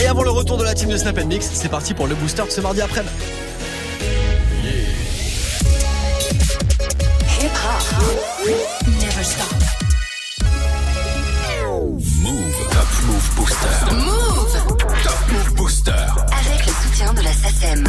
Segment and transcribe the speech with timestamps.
[0.00, 2.44] Et avant le retour de la team de Snap Mix, c'est parti pour le booster
[2.44, 3.12] de ce mardi après-midi.
[9.00, 9.46] Never stop.
[12.22, 12.54] Move.
[12.70, 13.94] Top Move Booster.
[13.94, 14.54] Move.
[15.02, 15.92] Top Move Booster.
[15.92, 17.84] Avec le soutien de la SACEM.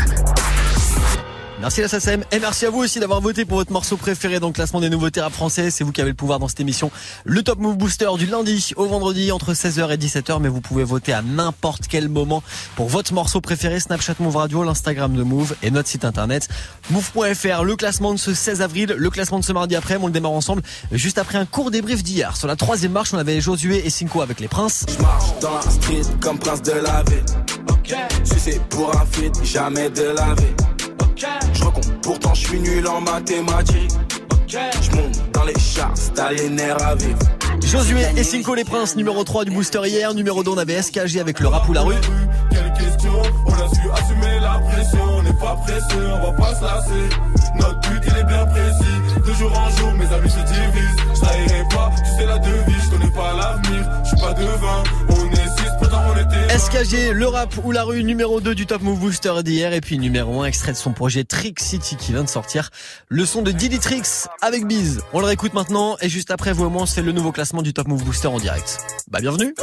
[1.63, 4.47] Merci la SACEM et merci à vous aussi d'avoir voté pour votre morceau préféré dans
[4.47, 5.71] le classement des nouveautés rap français.
[5.71, 6.91] C'est vous qui avez le pouvoir dans cette émission.
[7.23, 10.41] Le Top Move Booster du lundi au vendredi entre 16h et 17h.
[10.41, 12.43] Mais vous pouvez voter à n'importe quel moment
[12.75, 13.79] pour votre morceau préféré.
[13.79, 16.49] Snapchat Move Radio, l'Instagram de Move et notre site internet
[16.89, 17.63] move.fr.
[17.63, 19.95] Le classement de ce 16 avril, le classement de ce mardi après.
[19.95, 22.35] On le démarre ensemble juste après un court débrief d'hier.
[22.35, 24.85] Sur la troisième marche, on avait Josué et Cinco avec les princes.
[24.89, 27.23] Je marche dans la street comme prince de la ville.
[27.69, 27.95] Ok.
[28.35, 30.72] c'est pour un feat, jamais de la vie.
[31.53, 33.91] Je recompte, pourtant je suis nul en mathématiques.
[34.47, 37.19] Je monte dans les chars, t'as les nerfs à vivre.
[37.61, 40.13] Josué et Cinco les Princes, numéro 3 du booster hier.
[40.13, 41.95] Numéro 2, on avait SKG avec le rap ou la rue.
[42.51, 43.13] Quelle question
[43.45, 45.03] On a su assumer la pression.
[45.17, 47.09] On n'est pas pressé, on va pas se lasser.
[47.59, 49.27] Notre but, il est bien précis.
[49.27, 51.03] De jour en jour, mes amis se divisent.
[51.15, 52.83] Je pas, tu sais la devise.
[52.85, 54.83] Je connais pas l'avenir, je suis pas devin.
[55.09, 55.62] On est
[56.57, 59.73] SKG, le rap ou la rue, numéro 2 du Top Move Booster d'hier.
[59.73, 62.69] Et puis numéro 1, extrait de son projet Trick City qui vient de sortir.
[63.09, 65.01] Le son de Diddy Tricks avec Biz.
[65.13, 65.97] On le réécoute maintenant.
[66.01, 68.79] Et juste après, vous se fait le nouveau classement du Top Move Booster en direct.
[69.09, 69.53] Bah, bienvenue.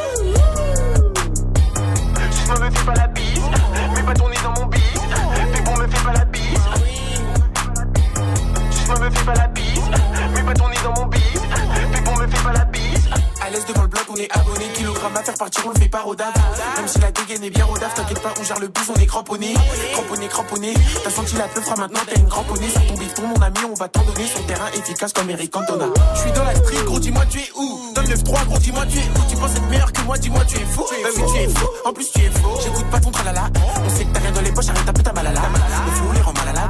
[13.51, 14.65] À l'aise devant le bloc, on est abonné.
[14.75, 16.33] Kilogramme à faire partir, on le fait pas rodave.
[16.77, 19.07] Même si la dégaine est bien rodave, t'inquiète pas, on gère le bus, on est
[19.07, 19.55] cramponné.
[19.93, 20.75] Cramponné, cramponné.
[21.03, 22.71] T'as senti la peufra, maintenant t'as une cramponnée.
[22.71, 24.25] Sur ton bifton, mon ami, on va t'en donner.
[24.29, 25.87] Son terrain efficace comme Eric Cantona.
[26.15, 28.87] Je suis dans la street, gros, dis-moi tu es où Dans le 9-3, gros, dis-moi
[28.87, 30.85] tu es où Tu penses être meilleur que moi, dis-moi tu es fou.
[31.03, 31.67] Bah oui, tu es fou.
[31.85, 32.61] En plus, tu es faux.
[32.63, 33.51] J'écoute pas ton tralala.
[33.85, 35.41] On sait que t'as rien dans les poches, arrête ta putain malala.
[35.87, 36.69] Le flou les rend mal à la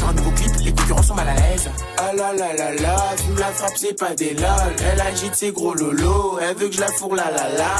[0.00, 0.52] Quand un nouveau clip,
[0.92, 1.70] les concurrents sont mal à l'aise.
[1.98, 4.76] Ah la la la la, fume la frappe, c'est pas des lol.
[4.92, 6.38] Elle agite ses gros lolos.
[6.40, 7.74] Elle veut que je la fourre la la la.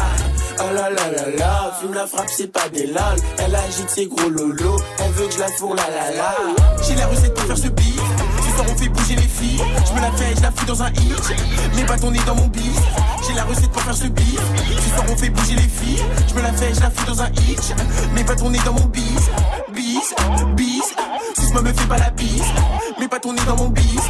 [0.58, 3.16] Oh la la la la, fume la frappe, c'est pas des lol.
[3.38, 4.80] Elle agite ses gros lolos.
[4.98, 6.34] Elle veut que je la fourre la la la.
[6.82, 8.00] J'ai la recette pour faire ce beat.
[8.44, 9.62] Ce soir on fait bouger les filles.
[9.86, 11.34] Je me la fais, je la fous dans un hit.
[11.76, 12.80] Mais pas tourner dans mon bis.
[13.26, 14.40] J'ai la recette pour faire ce beat.
[14.78, 16.02] Ce soir on fait bouger les filles.
[16.28, 17.74] Je me la fais, je la fous dans un hit.
[18.14, 19.30] Mais pas tourner dans mon bis.
[19.92, 20.14] Bis,
[20.56, 20.94] bis.
[21.36, 22.42] Si me fait pas la bise.
[22.98, 24.00] Mais pas tourner dans mon bis.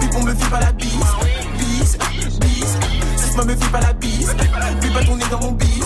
[0.00, 0.88] Puis on me fait pas la bise.
[1.58, 1.98] Bis,
[2.40, 2.76] bis.
[3.16, 4.34] Si me fait pas la bise.
[4.82, 5.84] Mais pas tourner dans mon bis.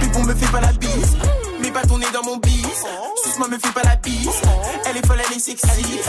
[0.00, 1.16] Puis on me fait pas la bise.
[1.60, 2.84] Mais pas tourner dans mon bis.
[3.22, 4.42] Si me fait pas la bise.
[4.84, 6.00] Elle est folle, elle est sexy.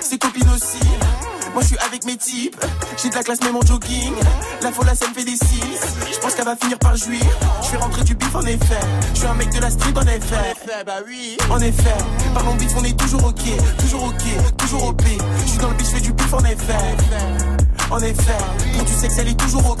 [0.00, 0.86] Ses copines aussi.
[1.52, 2.56] Moi je suis avec mes types,
[3.02, 4.12] j'ai de la classe même en jogging.
[4.62, 5.78] La folle ça me fait des cils.
[6.12, 7.20] Je pense qu'elle va finir par jouir.
[7.62, 8.80] Je vais rentrer du bif en effet.
[9.14, 10.54] Je suis un mec de la street en effet.
[10.84, 11.36] Bah oui.
[11.50, 11.96] En effet.
[12.34, 13.42] Parlons bif, on est toujours ok,
[13.78, 15.02] toujours ok, toujours OP.
[15.44, 17.36] Je suis dans le bif, je fais du bif en effet.
[17.90, 18.38] En effet,
[18.74, 19.80] pour du sexe, elle est toujours OP.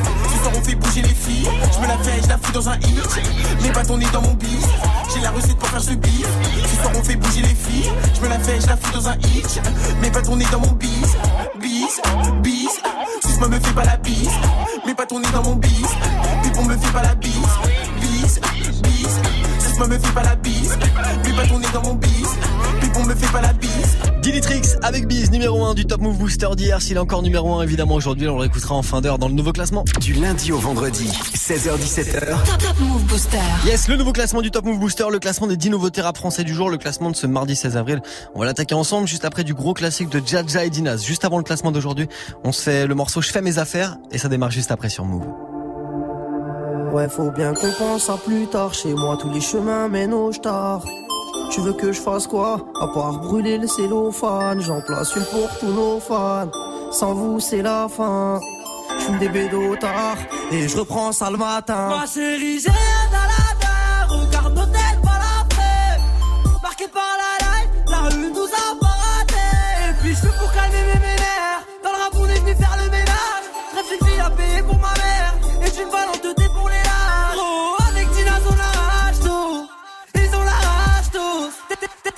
[0.41, 1.47] Soir on fait bouger les filles.
[1.73, 3.21] Je me la fais, je la fous dans un hit.
[3.61, 4.65] Mais pas tourner dans mon bis.
[5.13, 6.25] J'ai la recette pour faire ce beat.
[6.65, 7.91] Ce soir on fait bouger les filles.
[8.15, 9.61] Je me la fais, je la fous dans un hit.
[10.01, 11.15] Mais pas tourner dans mon bis.
[11.59, 12.01] Bis,
[12.41, 12.81] bis.
[13.23, 14.29] Si me fait pas la bise.
[14.85, 15.87] Mais pas tourner dans mon bis.
[16.41, 17.33] Puis on me fait pas la bise.
[17.99, 18.39] Bis,
[18.81, 19.19] bis.
[19.59, 20.77] Si me fait pas la bise.
[21.35, 22.29] Pas tourner dans mon bis.
[22.79, 24.10] Puis on me fait pas la bise.
[24.21, 26.79] Dilitrix avec Biz, numéro 1 du Top Move Booster d'hier.
[26.79, 29.33] S'il est encore numéro 1, évidemment, aujourd'hui, on le réécoutera en fin d'heure dans le
[29.33, 29.83] nouveau classement.
[29.99, 32.27] Du lundi au vendredi, 16h-17h.
[32.27, 33.39] Top, Top Move Booster.
[33.65, 36.43] Yes, le nouveau classement du Top Move Booster, le classement des 10 nouveautés rap français
[36.43, 38.03] du jour, le classement de ce mardi 16 avril.
[38.35, 41.03] On va l'attaquer ensemble juste après du gros classique de Jaja et Dinaz.
[41.03, 42.07] Juste avant le classement d'aujourd'hui,
[42.43, 45.03] on se fait le morceau Je fais mes affaires et ça démarre juste après sur
[45.03, 45.25] Move.
[46.93, 48.75] Ouais, faut bien qu'on pense à plus tard.
[48.75, 50.85] Chez moi, tous les chemins mènent au star.
[51.51, 52.65] Tu veux que je fasse quoi?
[52.79, 56.49] À part brûler le cellophane, j'en place une pour tous nos fans.
[56.91, 58.39] Sans vous, c'est la fin.
[58.99, 60.17] Je des bédos tard
[60.51, 61.89] et je reprends ça le matin.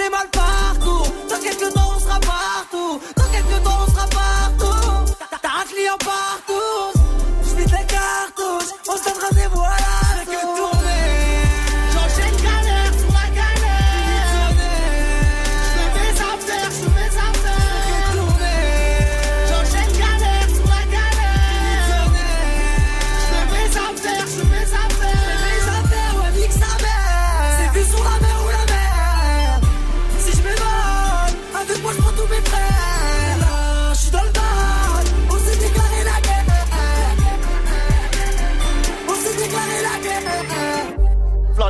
[0.04, 1.06] T'es mal partout.
[1.30, 3.00] Dans quelques temps, on sera partout.
[3.16, 5.14] Dans quelques temps, on sera partout.
[5.42, 7.00] T'as un client partout.
[7.42, 8.74] Je les cartouches.
[8.90, 9.82] On se donne rendez-vous à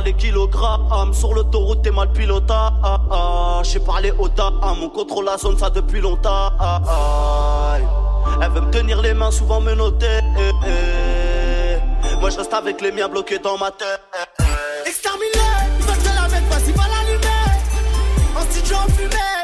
[0.04, 2.72] les kilogrammes, sur l'autoroute t'es mal pilota.
[2.82, 3.62] Ah, ah.
[3.64, 6.50] J'ai parlé au dame, on contrôle la zone ça depuis longtemps.
[6.58, 7.76] Ah, ah.
[8.42, 10.20] Elle veut me tenir les mains, souvent me noter.
[10.38, 12.16] Eh, eh.
[12.20, 14.00] Moi je reste avec les miens bloqués dans ma tête.
[14.86, 15.26] Exterminé,
[15.78, 17.54] ils veulent te la mettre, vas-y va l'allumer.
[18.36, 19.43] En studio en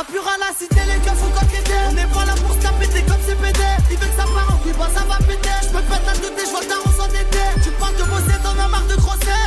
[0.00, 1.74] La pure à la cité, les gars faut coqueter.
[1.90, 3.60] On n'est pas là pour se taper, t'es comme CPD.
[3.90, 5.50] Il veut que ça part en couille, bah ça va péter.
[5.62, 7.38] Je peux pas t'ajouter, je vois que t'as s'endetté.
[7.62, 9.44] Tu parles de bosser, t'en as marre de grosser.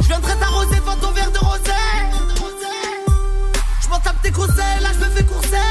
[0.00, 1.80] Je viendrai t'arroser devant ton verre de rosé.
[3.82, 5.68] Je m'en tape tes conseils, là je me fais courser.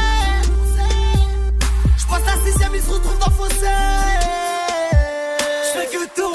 [1.97, 3.75] Je la sixième, il se retrouve dans le fossé.
[5.73, 6.34] Je que tourner.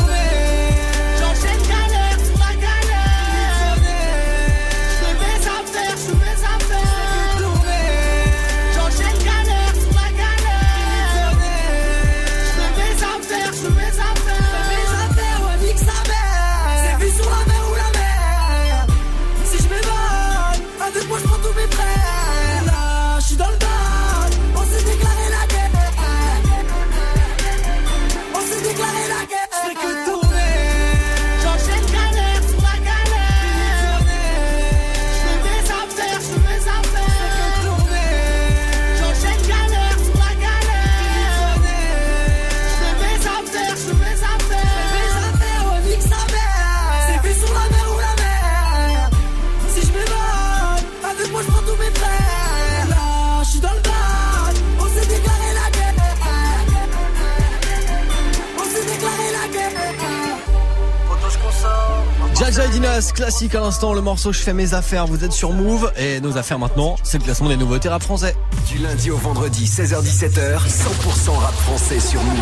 [63.00, 66.36] Classique à l'instant, le morceau Je fais mes affaires, vous êtes sur Move et nos
[66.36, 68.36] affaires maintenant, c'est le classement des nouveautés rap français.
[68.68, 72.38] Du lundi au vendredi, 16h-17h, 100% rap français sur Move.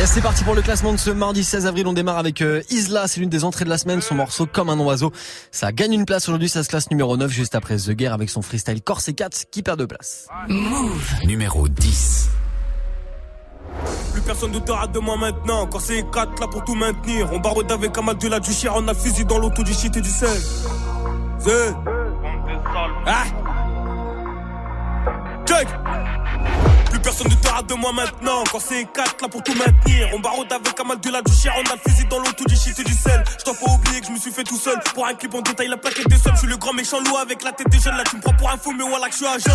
[0.00, 2.62] Et c'est parti pour le classement de ce mardi 16 avril, on démarre avec euh,
[2.70, 5.10] Isla, c'est l'une des entrées de la semaine, son morceau Comme un oiseau.
[5.50, 8.30] Ça gagne une place aujourd'hui, ça se classe numéro 9 juste après The Guerre avec
[8.30, 10.28] son freestyle Corse 4 qui perd de place.
[11.24, 12.28] Numéro 10.
[14.12, 15.66] Plus personne ne te rate de moi maintenant.
[15.66, 17.28] Quand c'est 4 là pour tout maintenir.
[17.32, 19.96] On barode avec un de la du chien, on a fusil dans l'auto du shit
[19.96, 20.40] et du sel.
[21.38, 21.74] C'est.
[23.06, 23.24] Ah!
[25.46, 25.68] Check!
[27.02, 28.44] Personne ne te rate de moi maintenant.
[28.50, 30.08] Quand c'est 4 là pour tout maintenir.
[30.14, 32.56] On barode avec un de la du chien, on a le fusil dans l'auto du
[32.56, 33.22] shit et du sel.
[33.38, 34.78] Je dois pas oublier que je me suis fait tout seul.
[34.94, 36.34] Pour un clip en détail, la plaquette des sommes.
[36.34, 37.96] Je suis le grand méchant loup avec la tête des jeunes.
[37.96, 39.50] Là, tu me prends pour un fou, mais voilà que je suis agent.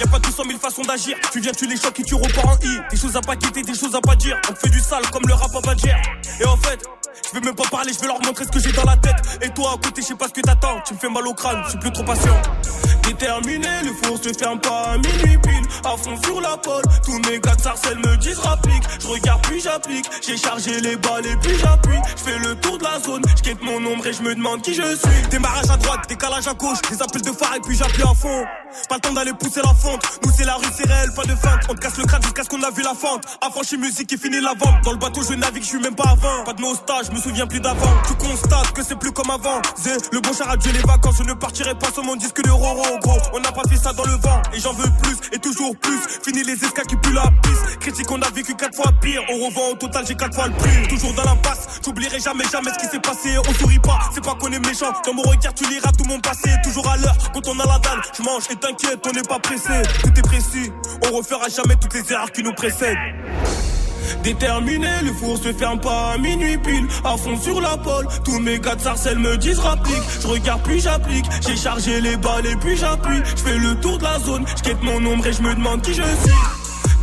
[0.00, 1.16] Y a pas 200 000 façons d'agir.
[1.32, 2.80] Tu viens, tu les chocs et tu repars en I.
[2.90, 4.38] Des choses à pas quitter, des choses à pas dire.
[4.48, 5.96] On te fait du sale comme le rap à Badger.
[6.40, 6.84] Et en fait,
[7.26, 9.16] je vais même pas parler, je vais leur montrer ce que j'ai dans la tête.
[9.42, 10.80] Et toi, à côté, je sais pas ce que t'attends.
[10.86, 12.36] Tu me fais mal au crâne, je suis plus trop patient.
[13.10, 15.66] Déterminé, le four se ferme pas à minuit pile.
[15.82, 18.84] À fond sur la pole, tous mes gars de sarcelles me disent rapplique.
[19.00, 21.98] Je regarde puis j'applique, j'ai chargé les balles et puis j'appuie.
[22.16, 24.74] Je fais le tour de la zone, je mon ombre et je me demande qui
[24.74, 25.28] je suis.
[25.28, 28.44] Démarrage à droite, décalage à gauche, des appels de phare et puis j'appuie à fond.
[28.88, 31.34] Pas le temps d'aller pousser la fente, nous c'est la rue, c'est réel, pas de
[31.34, 31.60] feinte.
[31.68, 33.24] On te casse le crâne jusqu'à ce qu'on a vu la fente.
[33.40, 34.84] Affranchi musique et fini la vente.
[34.84, 36.44] Dans le bateau, je navigue, je suis même pas avant.
[36.44, 37.92] Pas de nostalgie, je me souviens plus d'avant.
[38.06, 39.60] Tu constates que c'est plus comme avant.
[39.76, 42.40] Zé, le bon char a tué les vacances, je ne partirai pas sur mon disque
[42.42, 42.99] de Roro,
[43.32, 45.98] On n'a pas fait ça dans le vent, et j'en veux plus, et toujours plus.
[46.24, 47.78] Fini les escas qui la piste.
[47.80, 49.22] Critique, on a vécu quatre fois pire.
[49.30, 50.88] On revend au total, j'ai quatre fois le prix.
[50.88, 53.36] Toujours dans l'impasse, j'oublierai jamais, jamais ce qui s'est passé.
[53.38, 54.92] On sourit pas, c'est pas qu'on est méchant.
[55.04, 56.50] Dans mon regard, tu liras tout mon passé.
[56.62, 59.38] Toujours à l'heure, quand on a la dalle, je mange et t'inquiète, on n'est pas
[59.38, 59.82] pressé.
[60.02, 60.72] Tout est précis,
[61.10, 62.98] on refera jamais toutes les erreurs qui nous précèdent.
[64.22, 66.86] Déterminé, le four se ferme pas à minuit pile.
[67.04, 70.02] À fond sur la pole, tous mes gars de sarcelles me disent rapplique.
[70.20, 73.20] Je regarde puis j'applique, j'ai chargé les balles et puis j'appuie.
[73.36, 75.94] Je fais le tour de la zone, je mon ombre et je me demande qui
[75.94, 76.32] je suis.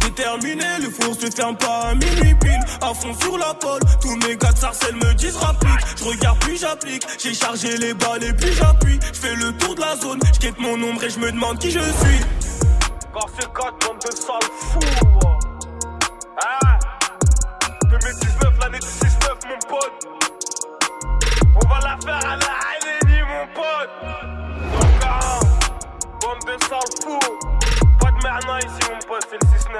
[0.01, 2.59] Déterminé, le four se ferme pas à minuit pile.
[2.81, 5.79] À fond sur la pole, tous mes gars de sarcelles me disent rapplique.
[5.97, 8.99] Je regarde puis j'applique, j'ai chargé les balles et puis j'appuie.
[9.13, 11.71] Je fais le tour de la zone, je mon ombre et je me demande qui
[11.71, 12.19] je suis.
[13.13, 15.36] Car c'est 4 bande de sales fous.
[21.99, 23.93] On va la faire à la Halénie, mon pote.
[24.71, 25.39] Donc, ah,
[26.21, 27.19] bande de sales fous.
[27.99, 29.79] Pas de merna ici, mon pote, c'est le 6-9.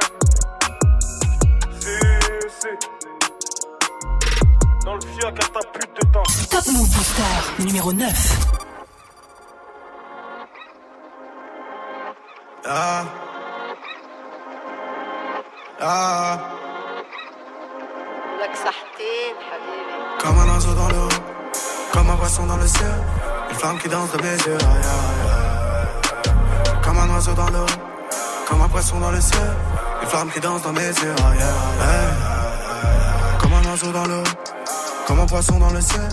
[1.80, 2.78] C'est, c'est.
[4.86, 6.28] Dans le fioc à ta pute de temps.
[6.50, 8.58] Top Move Booster, numéro 9.
[12.70, 13.04] Ah.
[15.80, 16.40] Ah.
[20.20, 20.97] Comme un oiseau dans l'eau,
[21.98, 22.94] comme un poisson dans le ciel,
[23.50, 24.58] une flamme qui danse de mes yeux.
[24.62, 24.66] ah,
[26.68, 26.82] yeah.
[26.84, 27.66] Comme un oiseau dans l'eau,
[28.48, 29.50] comme un poisson dans le ciel,
[30.04, 31.16] une flamme qui danse dans mes yeux.
[31.26, 31.48] ah, yeah.
[33.40, 34.24] Comme un oiseau dans l'eau,
[35.08, 36.08] Comme un poisson dans le ciel.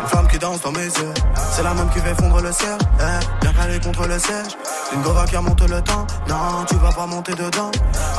[0.00, 1.14] Une femme qui danse dans mes yeux.
[1.52, 2.78] C'est la même qui fait fondre le ciel.
[3.00, 4.56] Eh, bien calé contre le siège.
[4.94, 6.06] Une gova qui remonte le temps.
[6.28, 7.70] Non, tu vas pas monter dedans.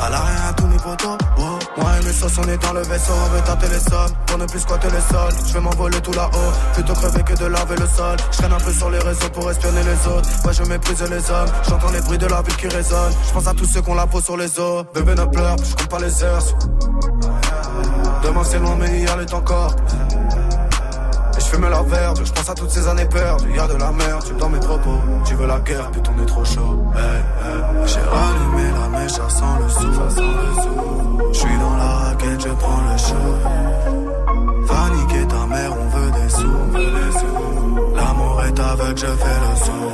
[0.02, 1.18] À l'arrière, à tous mes potos.
[1.38, 3.12] Oh, moi et mes sauces, on est dans le vaisseau.
[3.24, 4.10] On veut tâter les sols.
[4.26, 5.32] Pour ne plus squatter les sols.
[5.46, 6.52] Je vais m'envoler tout là-haut.
[6.74, 8.16] Plutôt crever que de laver le sol.
[8.30, 10.28] Je un peu sur les réseaux pour espionner les autres.
[10.44, 11.48] Ouais, je méprise les hommes.
[11.68, 13.12] J'entends les bruits de la ville qui résonnent.
[13.26, 14.84] Je pense à tous ceux qu'on la peau sur les os.
[14.94, 16.42] Bébé ne pleure, je compte pas les heures.
[18.22, 19.74] Demain c'est loin, mais hier est encore.
[21.50, 23.52] Fume la verge, je pense à toutes ces années perdues.
[23.56, 25.00] Y'a de la merde, tu dans mes propos.
[25.24, 26.84] Tu veux la guerre, putain, on est trop chaud.
[27.86, 29.88] J'ai rallumé la mèche, ça sent le sou.
[31.32, 33.30] Je suis dans la raquette, je prends le show.
[34.62, 37.96] Va niquer ta mère, on veut des sous.
[37.96, 39.89] L'amour est aveugle, je fais le saut.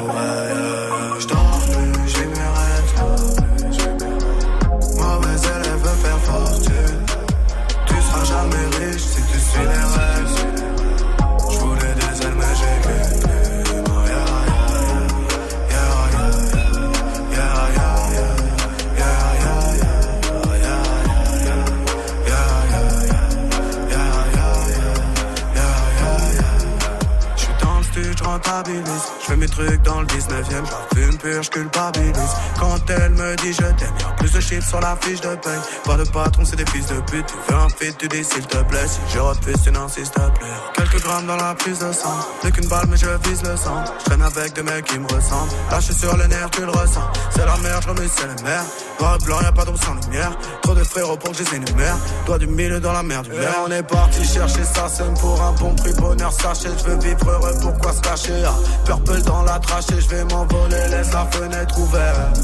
[29.56, 32.34] Trucs dans le 19ème, j'fume pur, j'culpabilise.
[32.60, 35.58] Quand elle me dit je t'aime, plus de chiffres sur la fiche de paye.
[35.82, 37.24] Pas de patron, c'est des fils de pute.
[37.24, 38.86] Tu veux un fit, tu dis s'il te plaît.
[38.86, 40.46] Si je refuse, tu n'insistes plus.
[40.74, 42.18] Quelques grammes dans la prise de sang.
[42.42, 43.82] Plus qu'une balle, mais je vise le sang.
[44.00, 45.50] J'traîne avec des mecs qui me ressemblent.
[45.70, 47.10] Lâché sur les nerfs, tu le ressens.
[47.30, 48.64] C'est la merde, j'remets, c'est les mers.
[48.98, 50.32] Noir et blanc, y'a pas d'ombre sans lumière.
[50.62, 51.96] Trop de frérots pour que je les énumère.
[52.24, 53.54] Toi du milieu dans la mer du verre.
[53.66, 55.92] On est parti chercher ça, c'est pour un bon prix.
[55.94, 58.44] Bonheur sachet, je veux vivre heureux, pourquoi se cacher?
[58.46, 62.38] Ah, purple dans la trachée, je vais m'envoler, laisse la fenêtre ouverte.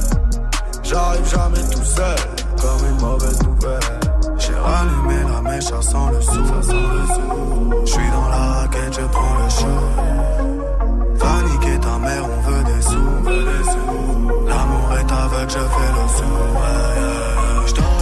[0.83, 2.17] J'arrive jamais tout seul,
[2.61, 3.81] comme une mauvaise nouvelle.
[4.39, 7.87] J'ai rallumé la mèche, ça sent le sou, sou.
[7.87, 10.32] J'suis dans la raquette, je prends le show.
[15.53, 18.02] déjà fait le saut.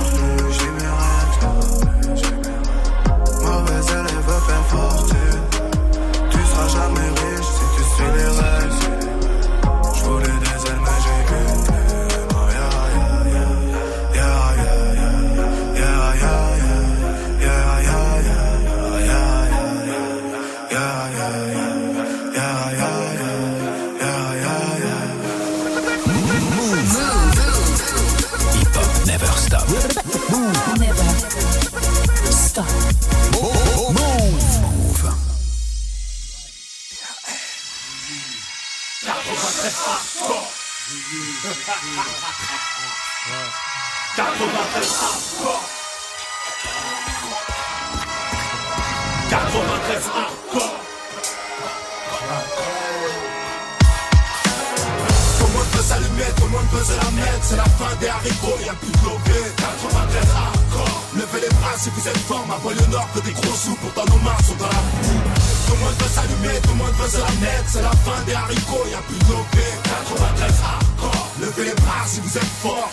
[55.39, 57.95] Tout le monde veut s'allumer, tout le monde veut se la mettre C'est la fin
[58.00, 62.45] des haricots, y'a plus de lové 93 hardcore Levez les bras si vous êtes fort.
[62.47, 65.77] Ma banlieue nord veut des gros sous Pourtant nos mains sont dans la boue Tout
[65.77, 68.35] le monde veut s'allumer, tout le monde veut se la mettre C'est la fin des
[68.35, 71.31] haricots, y'a plus lové 93 hardcore.
[71.41, 72.91] Levez les bras si vous êtes fort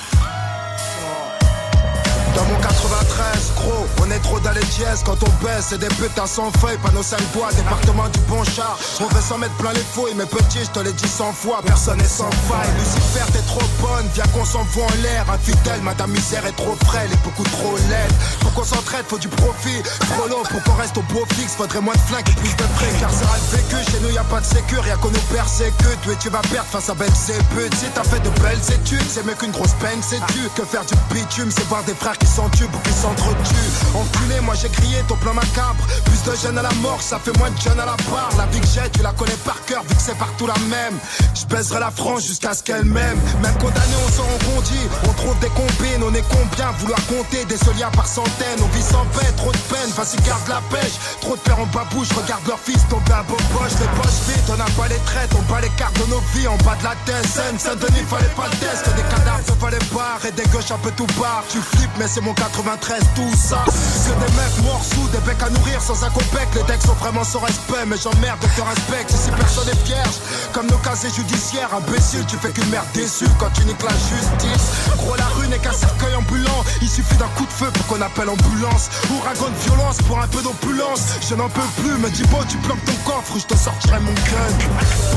[2.38, 5.02] Dans mon 93, gros, on est trop dans les dièses.
[5.04, 6.78] Quand on baisse, c'est des putains sans feuilles.
[6.84, 8.78] Panneau 5 bois, département du bon char.
[9.02, 11.62] On veut s'en mettre plein les fouilles Mais petit, je te l'ai dit 100 fois
[11.66, 12.70] Personne n'est sans faille.
[12.78, 15.26] Lucifer, t'es trop bonne Viens qu'on s'envoie en l'air.
[15.34, 18.14] Infidèle, madame misère est trop frêle Et beaucoup trop laide.
[18.42, 19.82] Pour qu'on s'entraide, faut du profit.
[19.82, 23.00] Trop pour qu'on reste au beau fixe Faudrait moins de flingues et plus de fric
[23.00, 26.06] Car ça a vécu, chez nous y a pas de sécure Y'a qu'on nous persécute.
[26.12, 27.42] Et tu vas perdre face à belle c'est
[27.80, 30.86] Si t'as fait de belles études C'est mieux qu'une grosse peine, c'est tu Que faire
[30.86, 34.98] du bitume, c'est voir des frères qui s'entubent ou qui s'entretuent Enculé, moi j'ai crié
[35.08, 35.82] ton plan macabre.
[36.06, 38.46] Plus de jeunes à la mort, ça fait moins de jeunes à la barre La
[38.48, 40.98] vie que j'ai, tu la connais par cœur Vu que c'est partout la même.
[41.34, 43.20] Je baiserai la France jusqu'à ce qu'elle m'aime.
[43.42, 47.58] Même condamné, on s'en rebondit On trouve des combines, on est combien Vouloir compter des
[47.58, 48.60] soliens par centaines?
[48.62, 50.94] On vit sans paix, trop de peine, vas-y garde la pêche.
[51.22, 53.74] Trop de pères en babouche, regarde leur fils tomber à beau poche.
[53.80, 56.48] Les poches vides, on n'a pas les traites On bat les cartes de nos vies
[56.48, 57.26] en bas de la tête.
[57.28, 58.86] Saint-Denis, fallait pas le test.
[58.96, 62.24] Des cadavres, fallait pas Et des gauches un peu tout barre Tu flippes, mais c'est
[62.24, 63.64] mon 93, tout ça.
[63.68, 66.94] Que des mecs morts sous, des becs à nourrir sans un copec Les decks sont
[66.94, 69.12] vraiment sans respect Mais j'emmerde de te respecte.
[69.12, 70.18] Ici personne est vierge
[70.52, 74.66] Comme nos casiers judiciaires Imbécile, tu fais qu'une merde déçue Quand tu niques la justice.
[74.98, 76.64] Gros la rue n'est qu'un cercueil ambulant.
[76.82, 78.90] Il suffit d'un coup de feu pour qu'on appelle ambulance.
[79.14, 82.58] Ouragan de violence pour un peu d'opulence Je n'en peux plus, me dis beau tu
[82.66, 84.50] bloques ton coffre ou je te sortirai mon gun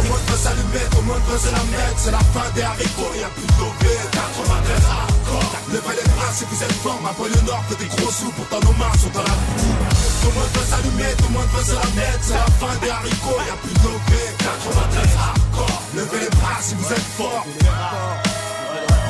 [0.02, 1.96] le monde veut s'allumer, le monde veut se la mettre.
[1.96, 5.52] C'est la fin des haricots, y'a plus de lové 93 hardcore.
[5.72, 8.76] Levez les si vous êtes fort Ma banlieue nord fait des gros sous Pourtant nos
[8.78, 9.74] mains sont dans la boue
[10.22, 11.82] Tout le monde veut s'allumer, tout le monde veut se la.
[12.20, 14.22] C'est la fin des haricots, y'a plus de lobé.
[14.38, 17.46] 93 hardcore, levez les bras si vous êtes fort.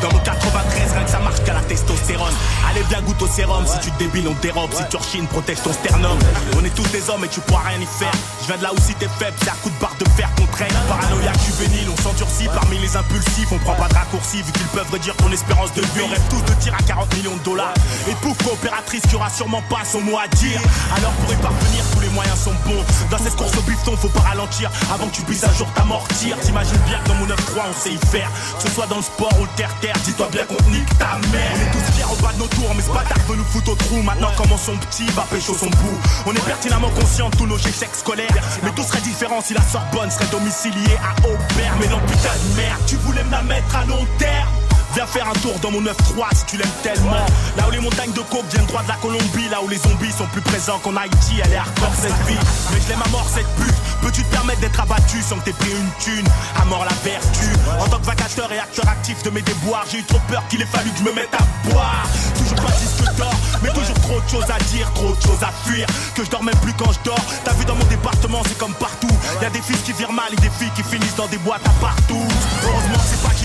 [0.02, 2.32] Dans mon 93, rien que ça marche qu'à la testostérone.
[2.68, 5.72] Allez bien goûte au sérum, si tu débiles on dérobe, si tu rechines protège ton
[5.72, 6.18] sternum.
[6.56, 8.12] On est tous des hommes et tu pourras rien y faire.
[8.40, 10.30] Je viens de là où si t'es faible, c'est à coup de barre de fer
[10.36, 10.72] qu'on traîne.
[10.88, 13.52] Paranoïaque, juvénile, on s'endurcit parmi les impulsifs.
[13.52, 16.02] On prend pas de raccourcis vu qu'ils peuvent réduire ton espérance de vie.
[16.04, 17.74] On rêve tous de tir à 40 millions de dollars.
[18.08, 20.60] Et pouf, coopératrice qui aura sûrement pas son mot à dire.
[20.96, 22.84] Alors pour y parvenir, tous les moyens sont bons.
[23.10, 26.38] Dans cette course au bifton, faut pas ralentir avant que tu puisses un jour t'amortir.
[26.40, 27.36] T'imagines bien que dans mon 9-3,
[27.68, 28.30] on sait y faire.
[28.56, 31.52] Que ce soit dans le sport ou le terre-terre, dis-toi bien qu'on nique ta mère.
[31.54, 33.72] On est tous fiers au bas de nos tours, mais ce bâtard veut nous foutre
[33.72, 34.02] au trou.
[34.02, 35.98] Maintenant, comment son petit va pécho son bout?
[36.26, 38.42] On est pertinemment conscient de tous nos échecs scolaires.
[38.62, 41.74] Mais tout serait différent si la Sorbonne serait domiciliée à Aubert.
[41.80, 44.59] Mais non, putain de merde, tu voulais me la mettre à long terme.
[44.94, 45.92] Viens faire un tour dans mon 9-3
[46.34, 47.24] si tu l'aimes tellement.
[47.56, 50.12] Là où les montagnes de coke viennent droit de la Colombie, là où les zombies
[50.12, 52.38] sont plus présents qu'en Haïti, elle est hardcore cette vie.
[52.72, 53.74] Mais je l'aime à mort cette pute.
[54.02, 56.26] Peux-tu te permettre d'être abattu sans que t'aies pris une thune?
[56.60, 57.46] À mort la vertu.
[57.78, 60.60] En tant que vacateur et acteur actif de mes déboires, j'ai eu trop peur qu'il
[60.60, 62.06] ait fallu que je me mette à boire.
[62.36, 65.52] Toujours pas disque d'or, mais toujours trop de choses à dire, trop de choses à
[65.68, 65.86] fuir.
[66.14, 67.24] Que je dors même plus quand je dors.
[67.44, 69.14] T'as vu dans mon département, c'est comme partout.
[69.40, 71.66] Y a des fils qui virent mal et des filles qui finissent dans des boîtes
[71.66, 72.26] à partout.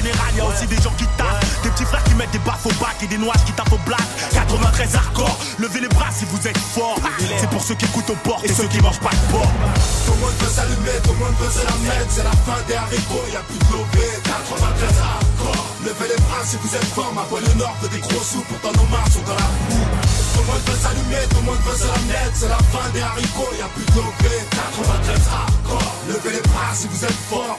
[0.06, 1.42] Général, y a aussi des gens qui tapent.
[1.64, 3.82] Des petits frères qui mettent des baffes au bac et des noises qui tapent au
[3.86, 4.06] black.
[4.32, 7.00] 93 hardcore, levez les bras si vous êtes forts.
[7.40, 9.50] C'est pour ceux qui écoutent aux portes et ceux qui mangent pas de porc.
[10.06, 12.10] Tout le monde veut s'allumer, tout le monde veut se la mettre.
[12.10, 14.06] C'est la fin des haricots, y'a plus de lobé.
[14.24, 17.12] 93 hardcore, levez les bras si vous êtes fort.
[17.16, 19.90] Ma poêle nord veut des gros sous, pourtant nos mains sont dans la boue.
[20.36, 22.36] Tout le monde veut s'allumer, tout le monde veut se la mettre.
[22.36, 24.34] C'est la fin des haricots, y'a plus de lobé.
[24.54, 27.58] 93 hardcore, levez les bras si vous êtes fort.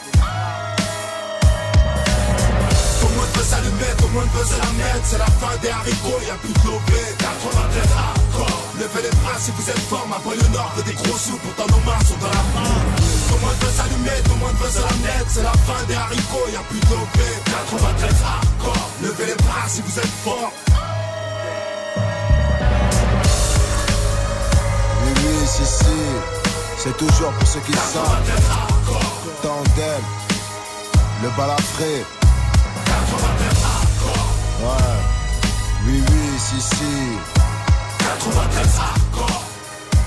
[3.46, 5.06] Tout le monde veut s'allumer, tout le monde veut se la mettre.
[5.06, 6.98] C'est la fin des haricots, y'a plus de lobé.
[7.18, 10.06] 93 hardcore, levez les bras si vous êtes fort.
[10.08, 13.58] Ma poêle nord veut des gros sous, pourtant nos mains sont dans la le monde
[13.60, 15.30] veut s'allumer, tout le monde veut se la mettre.
[15.30, 17.30] C'est la fin des haricots, y'a plus de lobé.
[17.46, 20.52] 93 hardcore, levez les bras si vous êtes fort.
[25.04, 25.96] Oui, oui, si, si.
[26.78, 28.26] C'est toujours pour ceux qui savent.
[29.42, 30.02] Tandem.
[31.22, 32.25] Le balafré.
[34.60, 34.96] Ouais.
[35.86, 37.18] Oui, oui, si, si.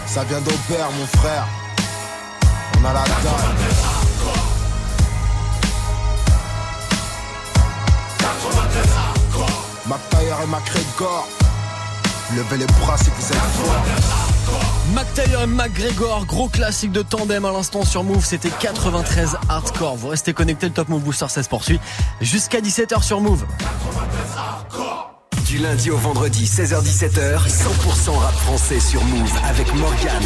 [0.07, 1.47] Ça vient d'Aubert, mon frère.
[2.79, 3.09] On a la dalle.
[9.88, 11.27] McTayer et McGregor.
[12.35, 14.28] Levez les bras si vous êtes
[14.89, 14.95] forts.
[14.95, 19.95] McTayer et McGregor, gros classique de tandem à l'instant sur Move, c'était 93 hardcore.
[19.95, 21.80] Vous restez connectés, le Top Move Booster ça se poursuit
[22.21, 23.45] jusqu'à 17h sur Move.
[25.49, 30.21] Du lundi au vendredi, 16h-17h, 100% rap français sur Move avec Morgan.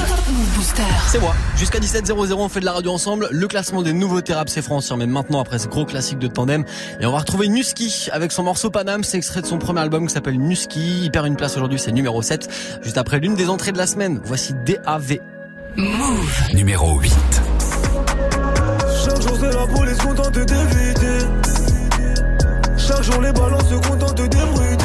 [1.07, 1.33] C'est moi.
[1.55, 3.29] Jusqu'à 17h00, on fait de la radio ensemble.
[3.31, 6.65] Le classement des nouveautés rap c'est français, mais maintenant après ce gros classique de tandem.
[6.99, 9.05] Et on va retrouver Nuski avec son morceau Panam.
[9.05, 11.03] C'est extrait de son premier album qui s'appelle Nuski.
[11.03, 12.49] Il perd une place aujourd'hui, c'est numéro 7.
[12.81, 14.19] Juste après l'une des entrées de la semaine.
[14.25, 15.19] Voici DAV.
[15.77, 17.13] Move numéro 8.
[19.05, 21.27] Chaque jour c'est la police contente d'éviter.
[22.75, 24.83] Chaque jour les balances se contentent de débruiter.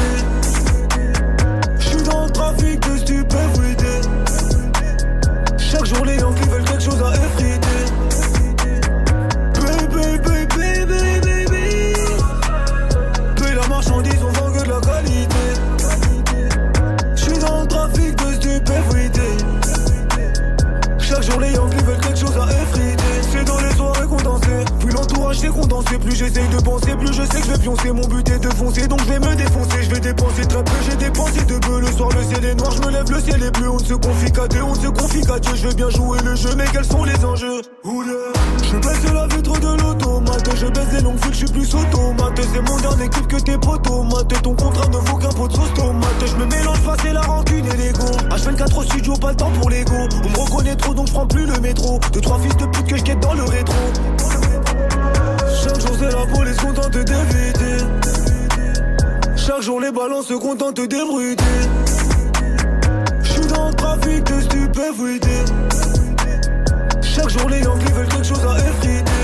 [26.28, 27.92] J'essaye de penser, plus je sais que je vais pioncer.
[27.92, 29.82] Mon but est de foncer, donc je vais me défoncer.
[29.82, 31.80] Je vais dépenser très peu, j'ai dépensé de peu.
[31.80, 33.70] Le soir, le ciel est noir, je me lève, le ciel est bleu.
[33.70, 35.52] On se confie qu'à Dieu, on se confie qu'à Dieu.
[35.54, 37.62] Je vais bien jouer le jeu, mais quels sont les enjeux?
[37.84, 38.12] Oula.
[38.62, 40.50] Je baisse la vitre de l'automate.
[40.54, 42.40] Je baisse des longues fils, je suis plus automate.
[42.52, 44.42] C'est mon dernier clip que tes potomates.
[44.42, 46.26] Ton contrat ne vaut qu'un pot de sauce tomate.
[46.26, 48.06] Je me mélange pas, c'est la rancune et l'ego.
[48.30, 49.94] H24 au studio, pas le temps pour l'ego.
[50.24, 51.98] On me reconnaît trop, donc je prends plus le métro.
[52.12, 53.74] Deux, trois fils de pute que je guette dans le rétro.
[55.62, 57.84] Chaque jour, c'est la police contente d'éviter.
[59.36, 61.44] Chaque jour, les balances se contentent d'ébruiter.
[63.22, 65.44] J'suis dans le trafic de stupéfuité.
[67.02, 69.17] Chaque jour, les Yankees veulent quelque chose à effriter.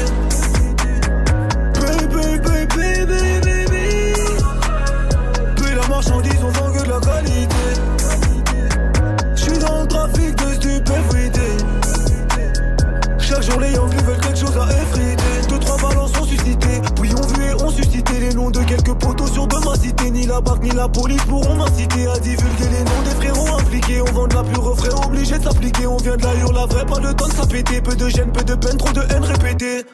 [18.54, 20.10] De quelques poteaux sur de ma cité.
[20.10, 24.00] Ni la BAC ni la police pourront m'inciter à divulguer les noms des frérots impliqués.
[24.00, 25.86] On vend de la pure frais obligé de s'appliquer.
[25.86, 27.80] On vient de l'ailleurs, la vraie, pas le temps de s'apéter.
[27.80, 29.84] Peu de gêne, peu de peine, trop de haine répétée.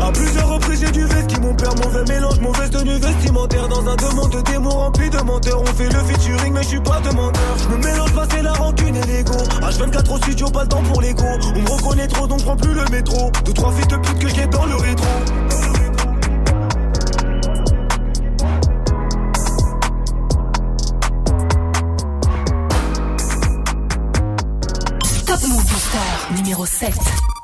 [0.00, 1.40] À plusieurs reprises, j'ai du vesti.
[1.40, 3.68] Mon père, mauvais mélange, mauvaise tenue vestimentaire.
[3.68, 5.60] Dans un demande de démons rempli de menteurs.
[5.60, 7.42] On fait le featuring, mais je suis pas demandeur.
[7.58, 9.36] Je me mélange pas, c'est la rancune et l'ego.
[9.60, 11.24] H24 au studio, pas le temps pour l'ego.
[11.54, 13.32] On me reconnaît trop, donc prends plus le métro.
[13.44, 15.06] Deux, trois fils de pute que j'ai dans le rétro.
[26.34, 27.35] Numéro 7.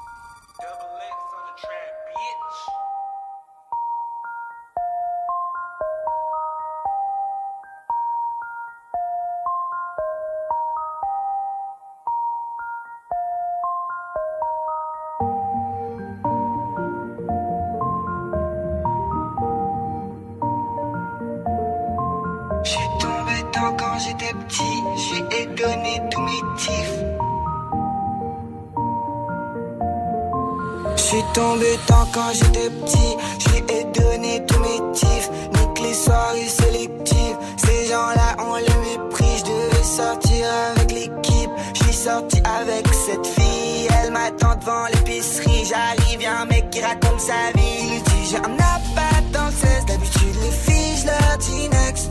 [32.12, 35.30] Quand j'étais petit, je lui ai donné tous mes tifs.
[35.54, 39.38] Nique les soirées sélectives, ces gens-là ont le mépris.
[39.38, 43.88] Je devais sortir avec l'équipe, je suis sorti avec cette fille.
[44.02, 47.96] Elle m'attend devant l'épicerie, j'arrive, y'a un mec qui raconte sa vie.
[47.96, 52.10] Il dit j'ai un appart dans le 16, d'habitude les filles, je leur dis next.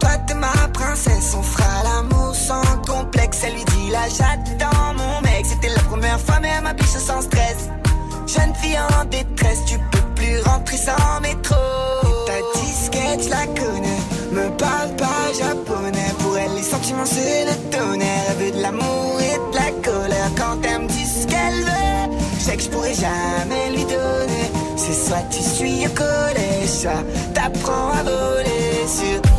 [0.00, 3.38] Toi t'es ma princesse, on fera l'amour sans complexe.
[3.44, 5.46] Elle lui dit là j'attends mon mec.
[5.46, 7.68] C'était la première fois mais elle m'a biche sans stress.
[8.28, 11.56] Jeune fille en détresse, tu peux plus rentrer sans métro.
[12.02, 14.00] Et ta disquette, je la connais.
[14.32, 16.12] Me parle pas japonais.
[16.18, 18.24] Pour elle, les sentiments c'est le tonnerre.
[18.28, 20.30] Elle veut de l'amour et de la colère.
[20.36, 24.50] Quand elle me dit ce qu'elle veut, je sais que je pourrais jamais lui donner.
[24.76, 29.37] C'est soit tu suis au collège, soit t'apprends à voler sur.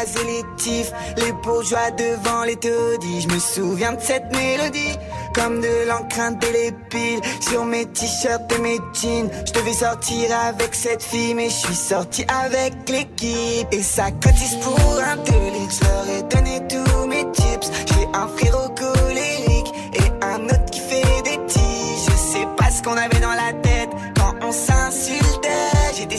[0.00, 0.42] Rasé
[1.16, 3.20] les bourgeois devant les taudis.
[3.22, 4.96] Je me souviens de cette mélodie,
[5.34, 9.30] comme de les piles sur mes t-shirts et mes jeans.
[9.46, 13.68] Je devais sortir avec cette fille, mais je suis sorti avec l'équipe.
[13.72, 15.16] Et ça cotise pour un
[15.70, 17.70] je leur ai donné tous mes tips.
[17.86, 22.06] J'ai un frérot colérique et un autre qui fait des tiges.
[22.06, 25.19] Je sais pas ce qu'on avait dans la tête quand on s'insultait.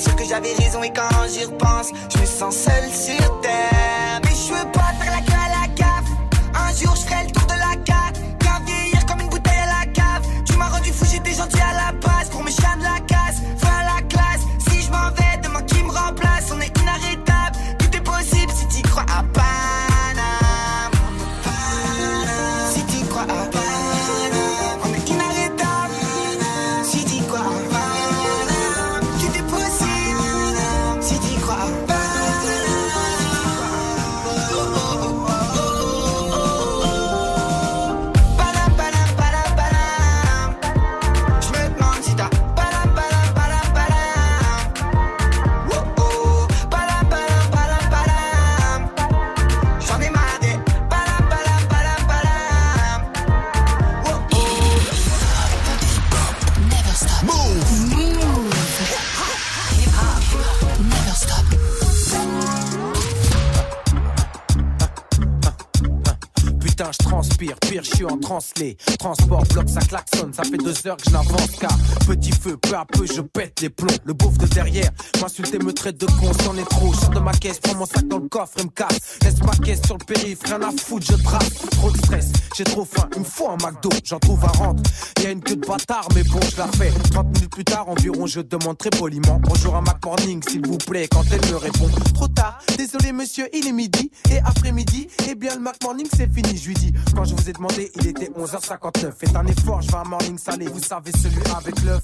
[0.02, 4.20] Sûr que j'avais raison et quand j'y repense, je me sens seul sur terre.
[4.24, 6.10] Mais je veux pas faire la queue à la gaffe.
[6.56, 8.20] Un jour je ferai le tour de la carte.
[8.40, 10.26] Car vieillir comme une bouteille à la cave.
[10.44, 12.11] Tu m'as rendu fou, j'étais gentil à la base.
[67.42, 68.78] Je transpire, pire, je suis en translé.
[69.00, 71.72] Transport, bloc, ça klaxonne, ça fait deux heures que je n'avance car
[72.08, 73.98] petit feu, peu à peu, je pète les plombs.
[74.06, 76.94] Le beauf de derrière m'insulte et me traite de con, c'en est trop.
[76.94, 79.18] Sors de ma caisse, prends mon sac dans le coffre et me casse.
[79.24, 81.54] Laisse ma caisse sur le périph', rien à foutre, je trace.
[81.72, 84.82] Trop de stress, j'ai trop faim, me faut un McDo, j'en trouve à rendre.
[85.22, 86.92] Y a une queue de bâtard, mais bon, je la fais.
[87.12, 89.40] 30 minutes plus tard, environ, je demande très poliment.
[89.44, 91.90] Bonjour à Mac Morning, s'il vous plaît, quand elle me répond.
[92.14, 94.12] Trop tard, désolé monsieur, il est midi.
[94.32, 96.94] Et après-midi, eh bien le Mac Morning, c'est fini, je lui dis.
[97.16, 99.12] Quand je vous ai demandé, il était 11h59.
[99.18, 100.68] Faites un effort, je vais à morning salé.
[100.68, 102.04] Vous savez, celui avec l'œuf.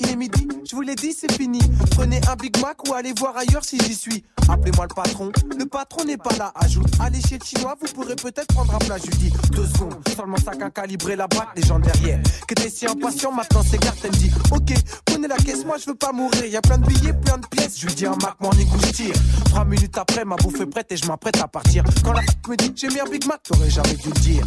[0.00, 1.60] Il est midi, je vous l'ai dit, c'est fini.
[1.92, 4.24] Prenez un Big Mac ou allez voir ailleurs si j'y suis.
[4.48, 5.32] Appelez-moi le patron.
[5.58, 6.52] Le patron n'est pas là.
[6.56, 8.96] Ajoute, allez chez le chinois, vous pourrez peut-être prendre un plat.
[8.98, 9.96] Je lui dis, deux secondes.
[10.16, 12.20] Seulement sac à calibrer la braque, les gens derrière.
[12.46, 13.98] Que t'es si impatient, maintenant c'est carte.
[14.04, 14.72] Elle me dit, ok,
[15.04, 16.44] prenez la caisse, moi je veux pas mourir.
[16.46, 17.78] Y a plein de billets, plein de pièces.
[17.78, 19.14] Je lui dis un Mac Morning où je tire.
[19.46, 21.84] Trois minutes après, ma bouffe est prête et je m'apprête à partir.
[22.02, 24.46] Quand la me dit, j'ai mis un Big Mac, t'aurais jamais dû le dire.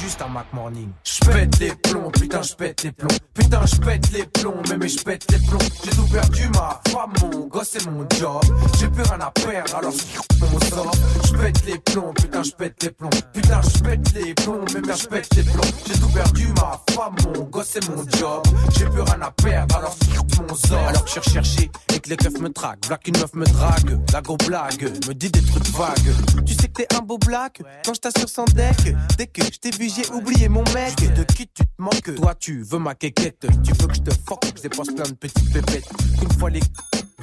[0.00, 0.90] juste un Mac Morning.
[1.04, 3.16] Je pète les plombs, putain, je pète les plombs.
[3.34, 5.58] Putain, je pète les plombs, mais mais je pète les plombs.
[5.84, 8.42] J'ai tout perdu, ma femme, mon gosse et mon job.
[8.78, 9.92] J'ai plus rien à perdre, alors
[10.42, 10.90] on sort.
[11.66, 13.10] les plombs, putain, je pète les plombs.
[13.32, 15.70] Putain, je pète les plombs, mais merde, je pète les plombs.
[15.86, 18.42] J'ai tout perdu, ma femme, mon gosse et mon job.
[18.76, 19.96] J'ai plus rien à perdre, alors
[20.42, 20.86] mon sort.
[20.86, 22.86] Alors que je recherché et que les keufs me traquent.
[22.86, 26.14] Black une meuf me drague, la go blague, me dit des trucs vagues.
[26.46, 28.94] Tu sais que t'es un beau black quand je t'assure sans deck.
[29.16, 30.96] Dès que je t'ai vu, j'ai oublié mon mec.
[31.14, 33.46] De qui tu te manques Toi, tu veux ma quéquette.
[33.64, 35.88] Tu veux que je te fuck, que je dépense plein de petites pépettes.
[36.22, 36.60] Une fois les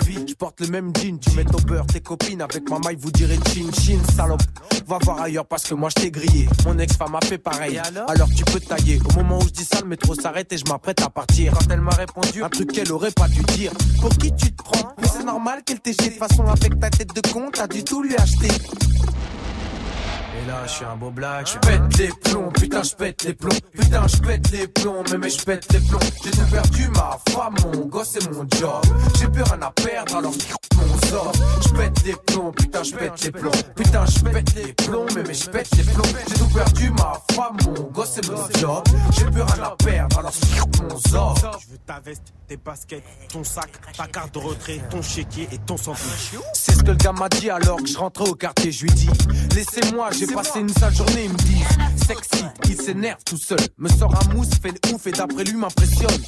[0.03, 2.97] Vite, je porte le même jean, tu mets au beurre tes copines avec ma maille,
[2.99, 4.41] vous direz chin chin salope.
[4.87, 6.49] Va voir ailleurs parce que moi je t'ai grillé.
[6.65, 7.79] Mon ex-femme a fait pareil.
[8.07, 8.99] Alors, tu peux tailler.
[9.09, 11.53] Au moment où je dis ça, le métro s'arrête et je m'apprête à partir.
[11.53, 13.71] Quand elle m'a répondu un truc qu'elle aurait pas dû dire.
[14.01, 14.93] Pour qui tu te prends?
[15.01, 18.03] Mais c'est normal qu'elle t'ait de façon avec ta tête de con, t'as du tout
[18.03, 18.49] lui acheter.
[20.47, 21.47] Là, je suis un beau black.
[21.47, 23.59] Je pète les plombs, putain, je pète les plombs.
[23.73, 25.99] Putain, je pète les plombs, mais, mais je pète les plombs.
[26.23, 28.83] J'ai tout perdu, ma femme, mon gosse et mon job.
[29.17, 30.33] J'ai plus rien à perdre, alors
[30.77, 31.31] mon sort.
[31.63, 33.51] Je pète les plombs, putain, je pète les plombs.
[33.75, 36.03] Putain, je pète les plombs, mais, mais je pète les plombs.
[36.27, 38.83] J'ai tout perdu, ma femme, mon gosse et mon job.
[39.17, 40.33] J'ai plus rien à perdre, alors
[40.83, 41.35] mon sort.
[41.59, 45.57] Je veux ta veste, tes baskets, ton sac, ta carte de retrait, ton chéquier et
[45.57, 46.33] ton sandwich.
[46.53, 48.71] C'est ce que le gars m'a dit alors que je rentrais au quartier.
[48.71, 49.09] Je lui dis,
[49.55, 51.25] laissez-moi, j'ai passé une sale journée.
[51.25, 51.63] Il me dit,
[52.05, 53.59] sexy, il s'énerve tout seul.
[53.77, 56.21] Me sort un mousse, fait le ouf et d'après lui m'impressionne.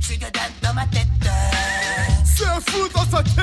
[0.00, 1.06] J'suis dedans dans ma tête.
[2.38, 3.34] C'est fou dans sa tête